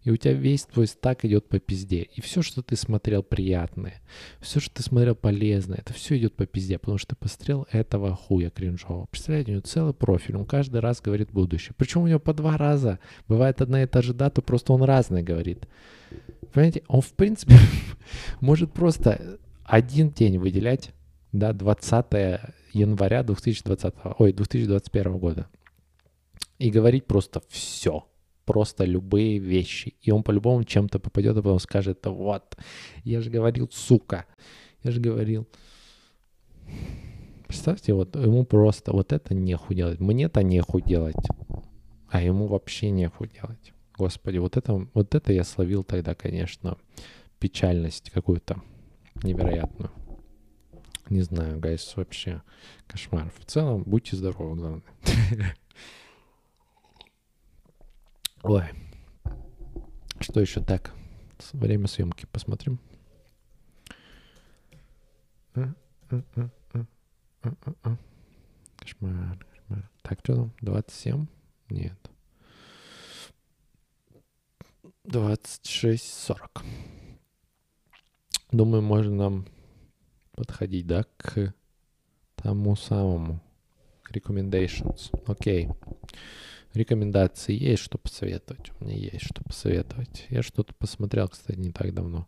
и 0.07 0.09
у 0.09 0.15
тебя 0.15 0.31
весь 0.31 0.63
твой 0.63 0.87
стак 0.87 1.25
идет 1.25 1.49
по 1.49 1.59
пизде. 1.59 2.03
И 2.03 2.21
все, 2.21 2.41
что 2.41 2.61
ты 2.61 2.77
смотрел 2.77 3.23
приятное, 3.23 4.01
все, 4.39 4.61
что 4.61 4.75
ты 4.75 4.81
смотрел 4.81 5.15
полезное, 5.15 5.79
это 5.79 5.91
все 5.91 6.17
идет 6.17 6.33
по 6.33 6.45
пизде, 6.45 6.77
потому 6.77 6.97
что 6.97 7.09
ты 7.09 7.17
посмотрел 7.17 7.67
этого 7.73 8.15
хуя 8.15 8.49
кринжового. 8.49 9.07
Представляете, 9.07 9.51
у 9.51 9.55
него 9.55 9.63
целый 9.63 9.93
профиль, 9.93 10.37
он 10.37 10.45
каждый 10.45 10.79
раз 10.79 11.01
говорит 11.01 11.33
будущее. 11.33 11.75
Причем 11.77 12.03
у 12.03 12.07
него 12.07 12.19
по 12.19 12.33
два 12.33 12.55
раза. 12.55 12.99
Бывает 13.27 13.59
одна 13.59 13.83
и 13.83 13.85
та 13.85 14.01
же 14.01 14.13
дата, 14.13 14.41
просто 14.41 14.71
он 14.71 14.81
разный 14.81 15.23
говорит. 15.23 15.67
Понимаете, 16.53 16.83
он 16.87 17.01
в 17.01 17.11
принципе 17.11 17.55
может 18.39 18.71
просто 18.71 19.39
один 19.65 20.11
день 20.11 20.37
выделять, 20.37 20.91
да, 21.33 21.51
20 21.51 22.05
января 22.71 23.23
2020, 23.23 23.93
ой, 24.19 24.31
2021 24.31 25.17
года. 25.17 25.47
И 26.59 26.69
говорить 26.69 27.03
просто 27.03 27.41
все 27.49 28.05
просто 28.47 28.85
любые 28.85 29.37
вещи. 29.37 29.95
И 30.01 30.11
он 30.11 30.23
по-любому 30.23 30.63
чем-то 30.63 30.99
попадет, 30.99 31.37
а 31.37 31.41
потом 31.41 31.59
скажет, 31.59 32.05
вот, 32.05 32.57
я 33.03 33.21
же 33.21 33.29
говорил, 33.29 33.69
сука, 33.71 34.25
я 34.83 34.91
же 34.91 35.01
говорил. 35.01 35.45
Представьте, 37.45 37.93
вот 37.93 38.15
ему 38.15 38.45
просто 38.45 38.93
вот 38.93 39.11
это 39.11 39.35
нехуй 39.35 39.75
делать. 39.75 39.99
Мне-то 39.99 40.43
нехуй 40.43 40.81
делать, 40.81 41.27
а 42.09 42.21
ему 42.21 42.47
вообще 42.47 42.89
нехуй 42.89 43.29
делать. 43.29 43.73
Господи, 43.97 44.37
вот 44.37 44.57
это, 44.57 44.87
вот 44.93 45.13
это 45.13 45.33
я 45.33 45.43
словил 45.43 45.83
тогда, 45.83 46.15
конечно, 46.15 46.77
печальность 47.39 48.11
какую-то 48.11 48.61
невероятную. 49.23 49.91
Не 51.09 51.21
знаю, 51.21 51.59
гайс, 51.59 51.93
вообще 51.95 52.41
кошмар. 52.87 53.31
В 53.39 53.45
целом, 53.45 53.83
будьте 53.85 54.15
здоровы, 54.15 54.55
главное. 54.55 54.83
Ой. 58.49 58.63
Что 60.21 60.39
еще 60.39 60.63
так? 60.63 60.93
Время 61.51 61.87
съемки 61.87 62.25
посмотрим. 62.31 62.79
Кошмар, 65.53 65.75
кошмар. 68.79 69.89
Так, 70.01 70.19
что 70.23 70.35
там? 70.35 70.53
27? 70.61 71.27
Нет. 71.71 72.09
26-40. 75.03 76.37
Думаю, 78.53 78.81
можно 78.81 79.13
нам 79.13 79.47
подходить, 80.31 80.87
да, 80.87 81.03
к 81.17 81.53
тому 82.37 82.77
самому. 82.77 83.41
Recommendations. 84.09 85.11
Окей. 85.25 85.67
Okay 85.67 85.77
рекомендации 86.73 87.53
есть, 87.53 87.83
что 87.83 87.97
посоветовать. 87.97 88.71
У 88.79 88.85
меня 88.85 88.95
есть 88.95 89.25
что 89.25 89.43
посоветовать. 89.43 90.25
Я 90.29 90.41
что-то 90.41 90.73
посмотрел, 90.73 91.27
кстати, 91.27 91.57
не 91.57 91.71
так 91.71 91.93
давно. 91.93 92.27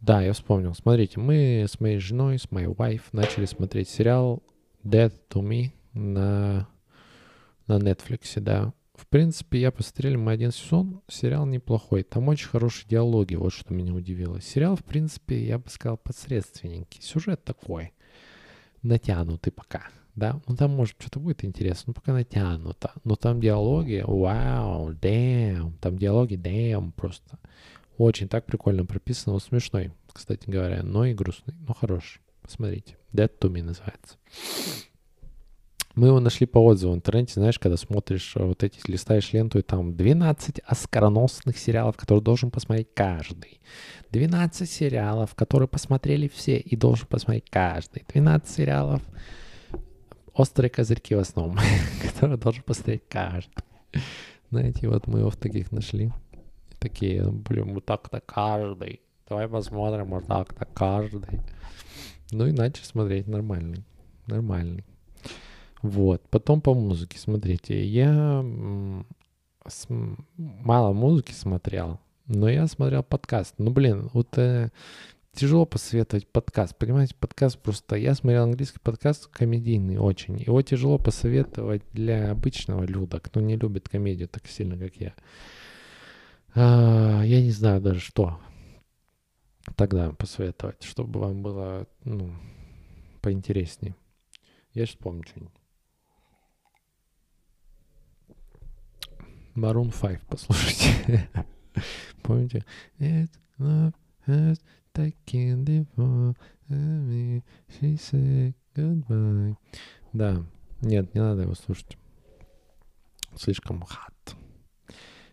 Да, 0.00 0.22
я 0.22 0.32
вспомнил. 0.32 0.74
Смотрите, 0.74 1.18
мы 1.20 1.64
с 1.68 1.80
моей 1.80 1.98
женой, 1.98 2.38
с 2.38 2.50
моей 2.50 2.66
wife 2.66 3.04
начали 3.12 3.46
смотреть 3.46 3.88
сериал 3.88 4.42
Dead 4.82 5.12
to 5.30 5.42
Me 5.42 5.72
на, 5.92 6.68
на 7.66 7.78
Netflix, 7.78 8.40
да. 8.40 8.72
В 8.94 9.08
принципе, 9.08 9.60
я 9.60 9.72
посмотрели 9.72 10.16
мы 10.16 10.32
один 10.32 10.52
сезон, 10.52 11.00
сериал 11.08 11.46
неплохой. 11.46 12.04
Там 12.04 12.28
очень 12.28 12.48
хорошие 12.48 12.88
диалоги, 12.88 13.34
вот 13.34 13.52
что 13.52 13.72
меня 13.74 13.92
удивило. 13.92 14.40
Сериал, 14.40 14.76
в 14.76 14.84
принципе, 14.84 15.44
я 15.44 15.58
бы 15.58 15.68
сказал, 15.68 15.96
посредственненький. 15.96 17.02
Сюжет 17.02 17.42
такой, 17.44 17.92
натянутый 18.82 19.52
пока 19.52 19.88
да, 20.16 20.40
ну 20.46 20.56
там 20.56 20.70
может 20.72 20.96
что-то 20.98 21.20
будет 21.20 21.44
интересно, 21.44 21.84
ну 21.88 21.94
пока 21.94 22.12
натянуто, 22.12 22.92
но 23.04 23.16
там 23.16 23.40
диалоги, 23.40 24.02
вау, 24.06 24.92
damn, 24.92 25.72
там 25.80 25.98
диалоги, 25.98 26.34
damn, 26.34 26.92
просто 26.92 27.38
очень 27.98 28.28
так 28.28 28.46
прикольно 28.46 28.84
прописано, 28.84 29.34
вот 29.34 29.42
смешной, 29.42 29.92
кстати 30.12 30.48
говоря, 30.48 30.82
но 30.82 31.04
и 31.04 31.14
грустный, 31.14 31.54
но 31.66 31.74
хороший, 31.74 32.20
посмотрите, 32.42 32.96
Dead 33.12 33.30
to 33.40 33.50
Me 33.50 33.62
называется. 33.62 34.16
Мы 35.94 36.08
его 36.08 36.18
нашли 36.18 36.46
по 36.46 36.58
отзыву 36.58 36.92
в 36.92 36.96
интернете, 36.96 37.34
знаешь, 37.34 37.60
когда 37.60 37.76
смотришь 37.76 38.32
э, 38.34 38.42
вот 38.42 38.64
эти, 38.64 38.80
листаешь 38.90 39.32
ленту, 39.32 39.60
и 39.60 39.62
там 39.62 39.94
12 39.94 40.60
оскароносных 40.66 41.56
сериалов, 41.56 41.96
которые 41.96 42.22
должен 42.22 42.50
посмотреть 42.50 42.88
каждый. 42.94 43.60
12 44.10 44.68
сериалов, 44.68 45.36
которые 45.36 45.68
посмотрели 45.68 46.26
все 46.26 46.58
и 46.58 46.74
должен 46.74 47.06
посмотреть 47.06 47.48
каждый. 47.48 48.04
12 48.12 48.48
сериалов, 48.48 49.02
острые 50.34 50.70
козырьки 50.70 51.14
в 51.14 51.20
основном, 51.20 51.58
которые 52.02 52.38
должен 52.38 52.62
посмотреть 52.62 53.02
каждый. 53.08 53.64
Знаете, 54.50 54.88
вот 54.88 55.06
мы 55.06 55.20
его 55.20 55.30
в 55.30 55.36
таких 55.36 55.72
нашли. 55.72 56.12
Такие, 56.78 57.30
блин, 57.30 57.74
вот 57.74 57.86
так-то 57.86 58.20
каждый. 58.20 59.00
Давай 59.28 59.48
посмотрим, 59.48 60.10
вот 60.10 60.26
так-то 60.26 60.66
каждый. 60.66 61.40
Ну, 62.30 62.48
иначе 62.48 62.84
смотреть 62.84 63.26
нормальный. 63.26 63.84
Нормальный. 64.26 64.84
Вот. 65.82 66.22
Потом 66.30 66.60
по 66.60 66.74
музыке, 66.74 67.18
смотрите, 67.18 67.84
я 67.84 68.42
мало 70.36 70.92
музыки 70.92 71.32
смотрел, 71.32 72.00
но 72.26 72.48
я 72.48 72.66
смотрел 72.66 73.02
подкаст. 73.02 73.54
Ну, 73.58 73.70
блин, 73.70 74.10
вот 74.12 74.36
э, 74.38 74.70
тяжело 75.34 75.66
посоветовать 75.66 76.26
подкаст. 76.26 76.76
Понимаете, 76.76 77.14
подкаст 77.18 77.58
просто... 77.58 77.96
Я 77.96 78.14
смотрел 78.14 78.44
английский 78.44 78.78
подкаст 78.78 79.26
комедийный 79.26 79.98
очень. 79.98 80.38
Его 80.38 80.62
тяжело 80.62 80.98
посоветовать 80.98 81.82
для 81.92 82.30
обычного 82.30 82.84
люда, 82.84 83.20
кто 83.20 83.40
не 83.40 83.56
любит 83.56 83.88
комедию 83.88 84.28
так 84.28 84.46
сильно, 84.46 84.78
как 84.78 84.96
я. 84.96 85.14
А, 86.54 87.22
я 87.22 87.42
не 87.42 87.50
знаю 87.50 87.80
даже, 87.80 88.00
что 88.00 88.40
тогда 89.76 90.12
посоветовать, 90.12 90.82
чтобы 90.84 91.20
вам 91.20 91.42
было, 91.42 91.86
ну, 92.04 92.30
поинтереснее. 93.20 93.94
Я 94.72 94.86
сейчас 94.86 94.96
помню 94.96 95.24
что-нибудь. 95.24 95.52
Maroon 99.54 99.92
5 100.00 100.20
послушайте. 100.28 101.28
Помните? 102.22 102.64
Taken 104.94 105.64
before 105.64 106.34
me, 106.70 107.42
she 107.68 107.96
said 107.96 108.54
goodbye. 108.74 109.56
Да, 110.12 110.44
нет, 110.80 111.12
не 111.14 111.20
надо 111.20 111.42
его 111.42 111.54
слушать. 111.54 111.98
Слишком 113.36 113.82
хат. 113.82 114.36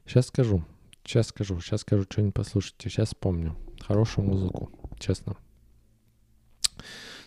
Сейчас 0.06 0.28
скажу, 0.28 0.64
сейчас 1.04 1.28
скажу, 1.28 1.62
сейчас 1.62 1.82
скажу 1.82 2.04
что-нибудь 2.10 2.34
послушайте, 2.34 2.90
сейчас 2.90 3.10
вспомню. 3.10 3.56
Хорошую 3.80 4.28
музыку, 4.28 4.72
честно. 5.00 5.38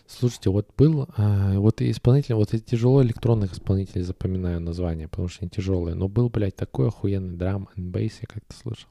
Слушайте, 0.07 0.51
вот 0.51 0.69
был, 0.77 1.07
а, 1.17 1.57
вот 1.57 1.81
и 1.81 1.89
исполнитель, 1.89 2.35
вот 2.35 2.53
эти 2.53 2.61
тяжело 2.61 3.01
электронных 3.01 3.53
исполнителей 3.53 4.03
запоминаю 4.03 4.59
название, 4.59 5.07
потому 5.07 5.29
что 5.29 5.39
они 5.41 5.49
тяжелые, 5.49 5.95
но 5.95 6.07
был, 6.07 6.29
блядь, 6.29 6.55
такой 6.55 6.89
охуенный 6.89 7.35
драм 7.35 7.69
and 7.75 7.91
bass, 7.91 8.13
я 8.21 8.27
как-то 8.27 8.55
слышал. 8.55 8.89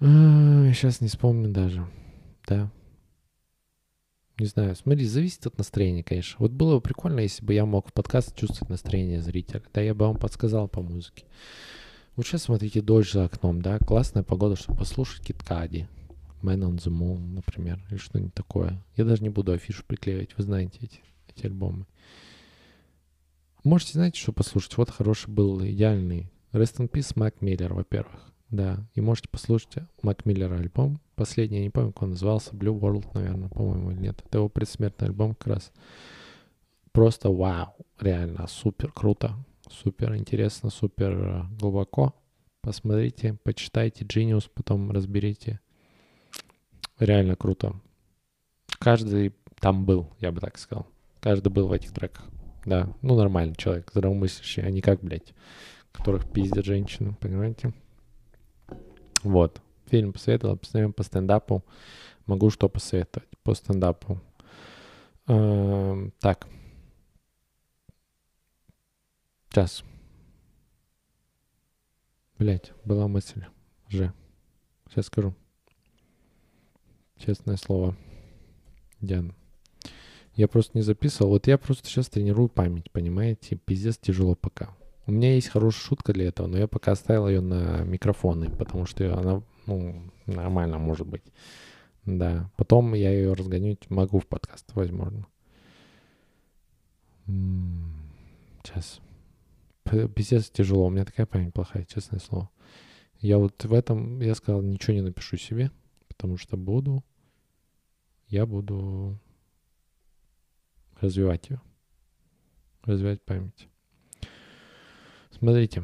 Сейчас 0.00 1.02
не 1.02 1.08
вспомню 1.08 1.50
даже. 1.50 1.86
Да. 2.46 2.70
Не 4.38 4.46
знаю, 4.46 4.74
смотри, 4.74 5.04
зависит 5.04 5.46
от 5.46 5.58
настроения, 5.58 6.02
конечно. 6.02 6.36
Вот 6.38 6.52
было 6.52 6.76
бы 6.76 6.80
прикольно, 6.80 7.20
если 7.20 7.44
бы 7.44 7.52
я 7.52 7.66
мог 7.66 7.88
в 7.88 7.92
подкаст 7.92 8.34
чувствовать 8.34 8.70
настроение 8.70 9.20
зрителя. 9.20 9.62
Да, 9.74 9.82
я 9.82 9.94
бы 9.94 10.06
вам 10.06 10.16
подсказал 10.16 10.68
по 10.68 10.80
музыке. 10.80 11.26
Вот 12.16 12.26
сейчас 12.26 12.44
смотрите 12.44 12.80
дождь 12.80 13.12
за 13.12 13.26
окном, 13.26 13.60
да, 13.60 13.78
классная 13.78 14.22
погода, 14.22 14.56
чтобы 14.56 14.78
послушать 14.78 15.22
Киткади. 15.22 15.86
Man 16.42 16.60
on 16.60 16.76
the 16.78 16.90
Moon, 16.90 17.34
например, 17.34 17.84
или 17.90 17.98
что-нибудь 17.98 18.32
такое. 18.32 18.82
Я 18.96 19.04
даже 19.04 19.22
не 19.22 19.28
буду 19.28 19.52
афишу 19.52 19.84
приклеивать, 19.86 20.34
вы 20.38 20.42
знаете 20.42 20.78
эти, 20.80 21.00
эти 21.28 21.44
альбомы. 21.44 21.84
Можете, 23.62 23.92
знаете, 23.92 24.18
что 24.18 24.32
послушать? 24.32 24.78
Вот 24.78 24.88
хороший 24.88 25.28
был, 25.28 25.62
идеальный. 25.62 26.30
Rest 26.52 26.78
in 26.78 26.90
Peace, 26.90 27.12
Мак 27.16 27.42
Миллер, 27.42 27.74
во-первых. 27.74 28.32
Да, 28.50 28.84
и 28.94 29.00
можете 29.00 29.28
послушать 29.28 29.76
Мак 30.02 30.26
Миллера 30.26 30.56
альбом. 30.56 31.00
Последний, 31.14 31.58
я 31.58 31.64
не 31.64 31.70
помню, 31.70 31.92
как 31.92 32.02
он 32.02 32.10
назывался, 32.10 32.50
Blue 32.52 32.78
World, 32.78 33.06
наверное, 33.14 33.48
по-моему, 33.48 33.92
или 33.92 33.98
нет. 33.98 34.22
Это 34.26 34.38
его 34.38 34.48
предсмертный 34.48 35.08
альбом 35.08 35.34
как 35.34 35.54
раз. 35.54 35.72
Просто 36.92 37.30
вау, 37.30 37.76
реально 38.00 38.48
супер 38.48 38.90
круто, 38.90 39.36
супер 39.70 40.16
интересно, 40.16 40.70
супер 40.70 41.12
э, 41.12 41.42
глубоко. 41.60 42.14
Посмотрите, 42.62 43.38
почитайте 43.44 44.04
Genius, 44.04 44.50
потом 44.52 44.90
разберите. 44.90 45.60
Реально 46.98 47.36
круто. 47.36 47.80
Каждый 48.80 49.32
там 49.60 49.84
был, 49.84 50.10
я 50.18 50.32
бы 50.32 50.40
так 50.40 50.58
сказал. 50.58 50.88
Каждый 51.20 51.50
был 51.50 51.68
в 51.68 51.72
этих 51.72 51.92
треках. 51.92 52.26
Да, 52.66 52.92
ну 53.00 53.14
нормальный 53.14 53.54
человек, 53.54 53.90
здравомыслящий, 53.92 54.62
а 54.62 54.70
не 54.70 54.80
как, 54.80 55.00
блядь, 55.00 55.32
которых 55.92 56.30
пиздят 56.30 56.64
женщины, 56.64 57.14
понимаете? 57.20 57.72
Вот. 59.22 59.60
Фильм 59.86 60.12
посоветовал, 60.12 60.56
посмотрим 60.56 60.92
по 60.92 61.02
стендапу. 61.02 61.64
Могу 62.26 62.50
что 62.50 62.68
посоветовать 62.68 63.28
по 63.42 63.54
стендапу. 63.54 64.20
Эм, 65.26 66.12
так. 66.20 66.46
Сейчас. 69.48 69.84
Блять, 72.38 72.72
была 72.84 73.08
мысль. 73.08 73.44
Же. 73.88 74.12
Сейчас 74.88 75.06
скажу. 75.06 75.34
Честное 77.16 77.56
слово. 77.56 77.96
Диана. 79.00 79.34
Я 80.34 80.48
просто 80.48 80.78
не 80.78 80.82
записывал. 80.82 81.32
Вот 81.32 81.46
я 81.48 81.58
просто 81.58 81.88
сейчас 81.88 82.08
тренирую 82.08 82.48
память, 82.48 82.90
понимаете? 82.92 83.56
Пиздец 83.56 83.98
тяжело 83.98 84.34
пока. 84.34 84.74
У 85.10 85.12
меня 85.12 85.34
есть 85.34 85.48
хорошая 85.48 85.82
шутка 85.82 86.12
для 86.12 86.28
этого, 86.28 86.46
но 86.46 86.56
я 86.56 86.68
пока 86.68 86.92
оставил 86.92 87.26
ее 87.26 87.40
на 87.40 87.82
микрофоны, 87.82 88.48
потому 88.48 88.86
что 88.86 89.12
она, 89.18 89.42
ну, 89.66 90.08
нормально 90.26 90.78
может 90.78 91.04
быть. 91.04 91.24
Да. 92.04 92.48
Потом 92.56 92.94
я 92.94 93.10
ее 93.10 93.32
разгонять 93.32 93.90
могу 93.90 94.20
в 94.20 94.28
подкаст, 94.28 94.72
возможно. 94.74 95.26
Сейчас. 98.62 99.00
Пиздец 100.14 100.48
тяжело. 100.48 100.86
У 100.86 100.90
меня 100.90 101.04
такая 101.04 101.26
память 101.26 101.54
плохая, 101.54 101.84
честное 101.86 102.20
слово. 102.20 102.48
Я 103.18 103.38
вот 103.38 103.64
в 103.64 103.74
этом, 103.74 104.20
я 104.20 104.36
сказал, 104.36 104.62
ничего 104.62 104.94
не 104.94 105.02
напишу 105.02 105.36
себе, 105.36 105.72
потому 106.06 106.36
что 106.36 106.56
буду, 106.56 107.04
я 108.28 108.46
буду 108.46 109.18
развивать 111.00 111.50
ее. 111.50 111.60
Развивать 112.84 113.24
память. 113.24 113.66
Смотрите. 115.40 115.82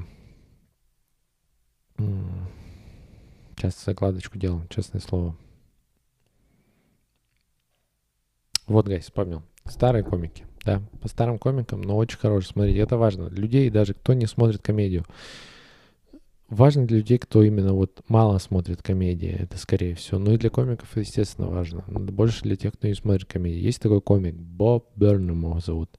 Сейчас 3.57 3.83
закладочку 3.87 4.39
делаем, 4.39 4.69
честное 4.69 5.01
слово. 5.01 5.35
Вот, 8.67 8.87
гайс, 8.87 9.05
вспомнил. 9.05 9.43
Старые 9.65 10.05
комики, 10.05 10.45
да, 10.63 10.83
по 11.01 11.09
старым 11.09 11.39
комикам, 11.39 11.81
но 11.81 11.97
очень 11.97 12.19
хорошие. 12.19 12.53
Смотрите, 12.53 12.81
это 12.81 12.99
важно. 12.99 13.29
Людей, 13.29 13.71
даже 13.71 13.95
кто 13.95 14.13
не 14.13 14.27
смотрит 14.27 14.61
комедию. 14.61 15.07
Важно 16.51 16.87
для 16.87 16.99
людей, 16.99 17.17
кто 17.17 17.43
именно 17.43 17.73
вот 17.73 18.05
мало 18.09 18.37
смотрит 18.37 18.83
комедии, 18.83 19.31
это 19.31 19.57
скорее 19.57 19.95
всего. 19.95 20.19
Ну 20.19 20.35
и 20.35 20.37
для 20.37 20.51
комиков, 20.51 20.95
естественно, 20.97 21.49
важно. 21.49 21.83
Но 21.87 22.01
больше 22.01 22.43
для 22.43 22.57
тех, 22.57 22.75
кто 22.75 22.89
не 22.89 22.95
смотрит 22.95 23.25
комедии. 23.25 23.61
Есть 23.61 23.81
такой 23.81 24.03
комик, 24.03 24.35
Боб 24.35 24.91
Бернем 24.97 25.41
его 25.41 25.61
зовут. 25.61 25.99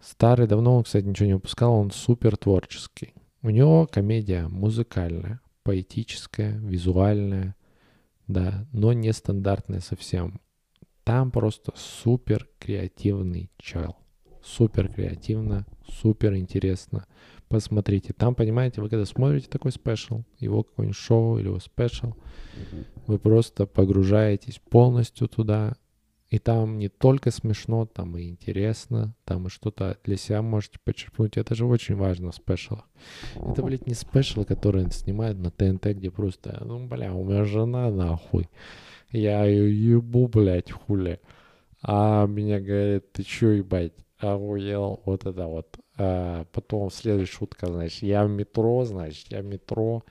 Старый, 0.00 0.46
давно 0.46 0.76
он, 0.76 0.84
кстати, 0.84 1.04
ничего 1.04 1.26
не 1.26 1.34
выпускал, 1.34 1.74
он 1.74 1.90
супер 1.90 2.36
творческий. 2.36 3.14
У 3.42 3.50
него 3.50 3.86
комедия 3.86 4.48
музыкальная, 4.48 5.40
поэтическая, 5.62 6.58
визуальная, 6.58 7.56
да, 8.26 8.66
но 8.72 8.92
нестандартная 8.92 9.80
совсем. 9.80 10.40
Там 11.04 11.30
просто 11.30 11.72
супер 11.74 12.48
креативный 12.58 13.50
чел. 13.56 13.96
Супер 14.42 14.88
креативно, 14.88 15.66
супер 15.86 16.36
интересно. 16.36 17.06
Посмотрите. 17.48 18.12
Там, 18.12 18.34
понимаете, 18.34 18.82
вы 18.82 18.90
когда 18.90 19.06
смотрите 19.06 19.48
такой 19.48 19.72
special, 19.72 20.22
его 20.38 20.62
какое-нибудь 20.62 20.96
шоу 20.96 21.38
или 21.38 21.46
его 21.46 21.58
special, 21.60 22.14
вы 23.06 23.18
просто 23.18 23.66
погружаетесь 23.66 24.60
полностью 24.70 25.28
туда, 25.28 25.76
и 26.30 26.38
там 26.38 26.78
не 26.78 26.88
только 26.88 27.30
смешно, 27.30 27.86
там 27.86 28.16
и 28.18 28.28
интересно, 28.28 29.14
там 29.24 29.46
и 29.46 29.50
что-то 29.50 29.96
для 30.04 30.16
себя 30.16 30.42
можете 30.42 30.78
почерпнуть. 30.84 31.38
Это 31.38 31.54
же 31.54 31.64
очень 31.64 31.96
важно 31.96 32.32
в 32.32 32.34
спешалах. 32.34 32.84
Это, 33.34 33.62
блядь, 33.62 33.86
не 33.86 33.94
спешл, 33.94 34.44
который 34.44 34.90
снимают 34.90 35.38
на 35.38 35.50
ТНТ, 35.50 35.86
где 35.96 36.10
просто, 36.10 36.62
ну, 36.64 36.86
бля, 36.86 37.14
у 37.14 37.24
меня 37.24 37.44
жена 37.44 37.90
нахуй. 37.90 38.48
Я 39.10 39.46
ее 39.46 39.92
ебу, 39.92 40.28
блядь, 40.28 40.70
хули. 40.70 41.20
А 41.82 42.26
меня 42.26 42.60
говорит, 42.60 43.12
ты 43.12 43.22
чё, 43.22 43.52
ебать, 43.52 43.94
охуел, 44.18 45.00
вот 45.06 45.24
это 45.24 45.46
вот. 45.46 45.78
А 45.96 46.44
потом 46.52 46.90
следующая 46.90 47.32
шутка, 47.32 47.68
значит, 47.68 48.02
я 48.02 48.26
в 48.26 48.30
метро, 48.30 48.84
значит, 48.84 49.28
я 49.30 49.40
в 49.40 49.46
метро, 49.46 50.04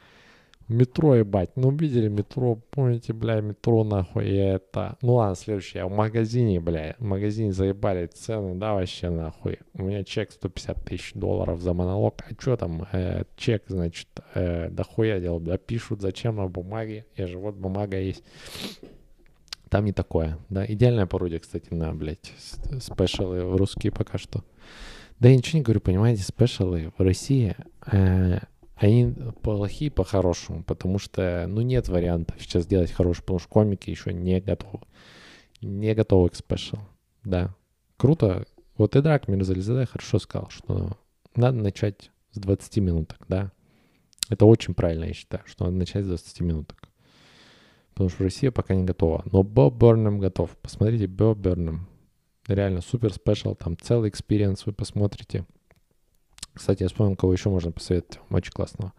Метро, 0.67 1.15
ебать. 1.15 1.51
Ну, 1.55 1.71
видели 1.71 2.09
метро, 2.09 2.55
помните, 2.71 3.13
бля, 3.13 3.39
метро, 3.39 3.85
нахуй, 3.85 4.27
это... 4.27 4.97
Ну, 5.01 5.13
ладно, 5.13 5.35
следующее. 5.35 5.85
В 5.85 5.91
магазине, 5.91 6.59
бля, 6.59 6.97
в 6.99 7.05
магазине 7.05 7.53
заебали 7.53 8.07
цены, 8.07 8.55
да, 8.55 8.73
вообще, 8.73 9.09
нахуй. 9.09 9.59
У 9.75 9.83
меня 9.83 10.03
чек 10.03 10.29
150 10.29 10.83
тысяч 10.83 11.13
долларов 11.13 11.61
за 11.61 11.73
монолог. 11.73 12.15
А 12.19 12.33
что 12.37 12.57
там, 12.57 12.85
э, 12.91 13.23
чек, 13.37 13.63
значит, 13.67 14.09
э, 14.33 14.69
дохуя 14.69 15.21
делал, 15.21 15.39
да, 15.39 15.57
пишут, 15.57 16.01
зачем 16.01 16.35
на 16.35 16.47
бумаге. 16.47 17.05
Я 17.15 17.27
же, 17.27 17.37
вот 17.37 17.55
бумага 17.55 17.97
есть. 17.97 18.25
Там 19.69 19.85
не 19.85 19.93
такое, 19.93 20.37
да. 20.49 20.65
Идеальная 20.65 21.05
пародия, 21.05 21.39
кстати, 21.39 21.73
на, 21.73 21.93
блядь, 21.93 22.33
спешалы 22.81 23.57
русские 23.57 23.93
пока 23.93 24.17
что. 24.17 24.43
Да 25.21 25.29
я 25.29 25.37
ничего 25.37 25.59
не 25.59 25.63
говорю, 25.63 25.79
понимаете, 25.79 26.23
спешалы 26.23 26.91
в 26.97 27.01
России... 27.01 27.55
Э, 27.89 28.39
они 28.77 29.13
плохие 29.41 29.89
по-хорошему, 29.89 30.63
потому 30.63 30.99
что, 30.99 31.45
ну, 31.47 31.61
нет 31.61 31.89
вариантов 31.89 32.35
сейчас 32.39 32.63
сделать 32.63 32.91
хороший, 32.91 33.21
потому 33.21 33.39
что 33.39 33.49
комики 33.49 33.89
еще 33.89 34.13
не 34.13 34.39
готовы. 34.39 34.81
Не 35.61 35.95
готовы 35.95 36.29
к 36.29 36.35
спешл, 36.35 36.77
да. 37.23 37.55
Круто. 37.97 38.45
Вот 38.77 38.95
и 38.95 39.01
Драк 39.01 39.27
Мирзализаде 39.27 39.87
хорошо 39.87 40.19
сказал, 40.19 40.49
что 40.51 40.95
надо 41.35 41.57
начать 41.57 42.11
с 42.31 42.37
20 42.37 42.77
минуток, 42.77 43.25
да. 43.27 43.51
Это 44.29 44.45
очень 44.45 44.75
правильно, 44.75 45.05
я 45.05 45.13
считаю, 45.13 45.43
что 45.47 45.65
надо 45.65 45.77
начать 45.77 46.05
с 46.05 46.07
20 46.07 46.41
минуток. 46.41 46.89
Потому 47.93 48.11
что 48.11 48.25
Россия 48.25 48.51
пока 48.51 48.75
не 48.75 48.83
готова. 48.83 49.23
Но 49.31 49.41
Боб 49.41 49.81
Бернем 49.81 50.19
готов. 50.19 50.55
Посмотрите, 50.61 51.07
Боб 51.07 51.39
Бернем. 51.39 51.87
Реально 52.45 52.81
супер 52.81 53.11
special, 53.11 53.55
там 53.55 53.75
целый 53.75 54.09
experience 54.09 54.67
вы 54.67 54.73
посмотрите. 54.73 55.45
Кстати, 56.57 56.83
я 56.83 56.89
вспомнил, 56.89 57.15
кого 57.15 57.33
еще 57.33 57.49
можно 57.49 57.71
посоветовать. 57.71 58.19
Очень 58.29 58.51
классного. 58.51 58.93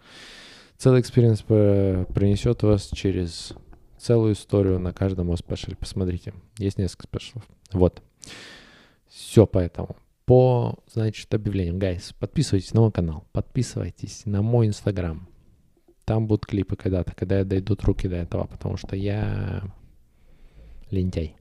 Целый 0.77 1.01
experience 1.01 1.43
принесет 1.43 2.63
вас 2.63 2.89
через 2.95 3.53
целую 3.99 4.35
историю 4.35 4.79
на 4.79 4.93
каждом 4.93 5.37
спешле. 5.37 5.77
Посмотрите, 5.77 6.33
есть 6.57 6.79
несколько 6.79 7.05
спешлов. 7.05 7.45
Вот. 7.73 8.03
Все 9.09 9.47
поэтому. 9.47 9.97
По, 10.25 10.79
значит, 10.93 11.33
объявлениям. 11.35 11.79
Guys, 11.79 12.13
подписывайтесь 12.19 12.75
на 12.75 12.83
мой 12.83 12.93
канал, 12.93 13.25
подписывайтесь 13.33 14.27
на 14.27 14.43
мой 14.43 14.67
инстаграм. 14.67 15.27
Там 16.05 16.27
будут 16.27 16.47
клипы 16.47 16.77
когда-то, 16.77 17.13
когда 17.15 17.45
дойдут 17.45 17.83
руки 17.85 18.09
до 18.09 18.17
этого, 18.17 18.47
потому 18.47 18.77
что 18.77 18.95
я 18.95 19.63
лентяй. 20.91 21.35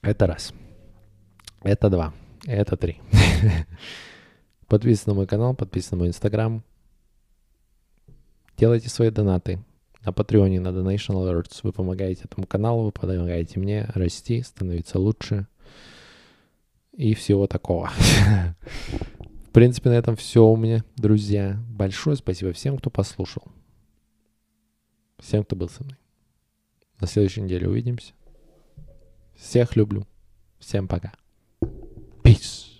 Это 0.00 0.26
раз. 0.26 0.52
Это 1.62 1.88
два. 1.88 2.12
Это 2.46 2.76
три. 2.76 3.00
Подписывайтесь 4.68 5.06
на 5.06 5.14
мой 5.14 5.26
канал, 5.26 5.54
подписывайтесь 5.54 5.92
на 5.92 5.98
мой 5.98 6.08
инстаграм. 6.08 6.64
Делайте 8.56 8.88
свои 8.88 9.10
донаты. 9.10 9.62
На 10.04 10.12
Патреоне, 10.12 10.60
на 10.60 10.68
Donation 10.68 11.14
Alerts 11.14 11.60
вы 11.62 11.72
помогаете 11.72 12.24
этому 12.24 12.46
каналу, 12.46 12.84
вы 12.84 12.92
помогаете 12.92 13.60
мне 13.60 13.84
расти, 13.94 14.42
становиться 14.42 14.98
лучше 14.98 15.46
и 16.92 17.14
всего 17.14 17.46
такого. 17.46 17.90
В 19.48 19.52
принципе, 19.52 19.90
на 19.90 19.94
этом 19.94 20.16
все 20.16 20.44
у 20.46 20.56
меня, 20.56 20.82
друзья. 20.96 21.60
Большое 21.68 22.16
спасибо 22.16 22.52
всем, 22.52 22.78
кто 22.78 22.90
послушал. 22.90 23.44
Всем, 25.18 25.44
кто 25.44 25.54
был 25.54 25.68
со 25.68 25.84
мной. 25.84 25.98
На 27.00 27.06
следующей 27.06 27.42
неделе 27.42 27.68
увидимся. 27.68 28.14
Всех 29.36 29.76
люблю. 29.76 30.06
Всем 30.58 30.88
пока. 30.88 31.12
Peace. 32.22 32.71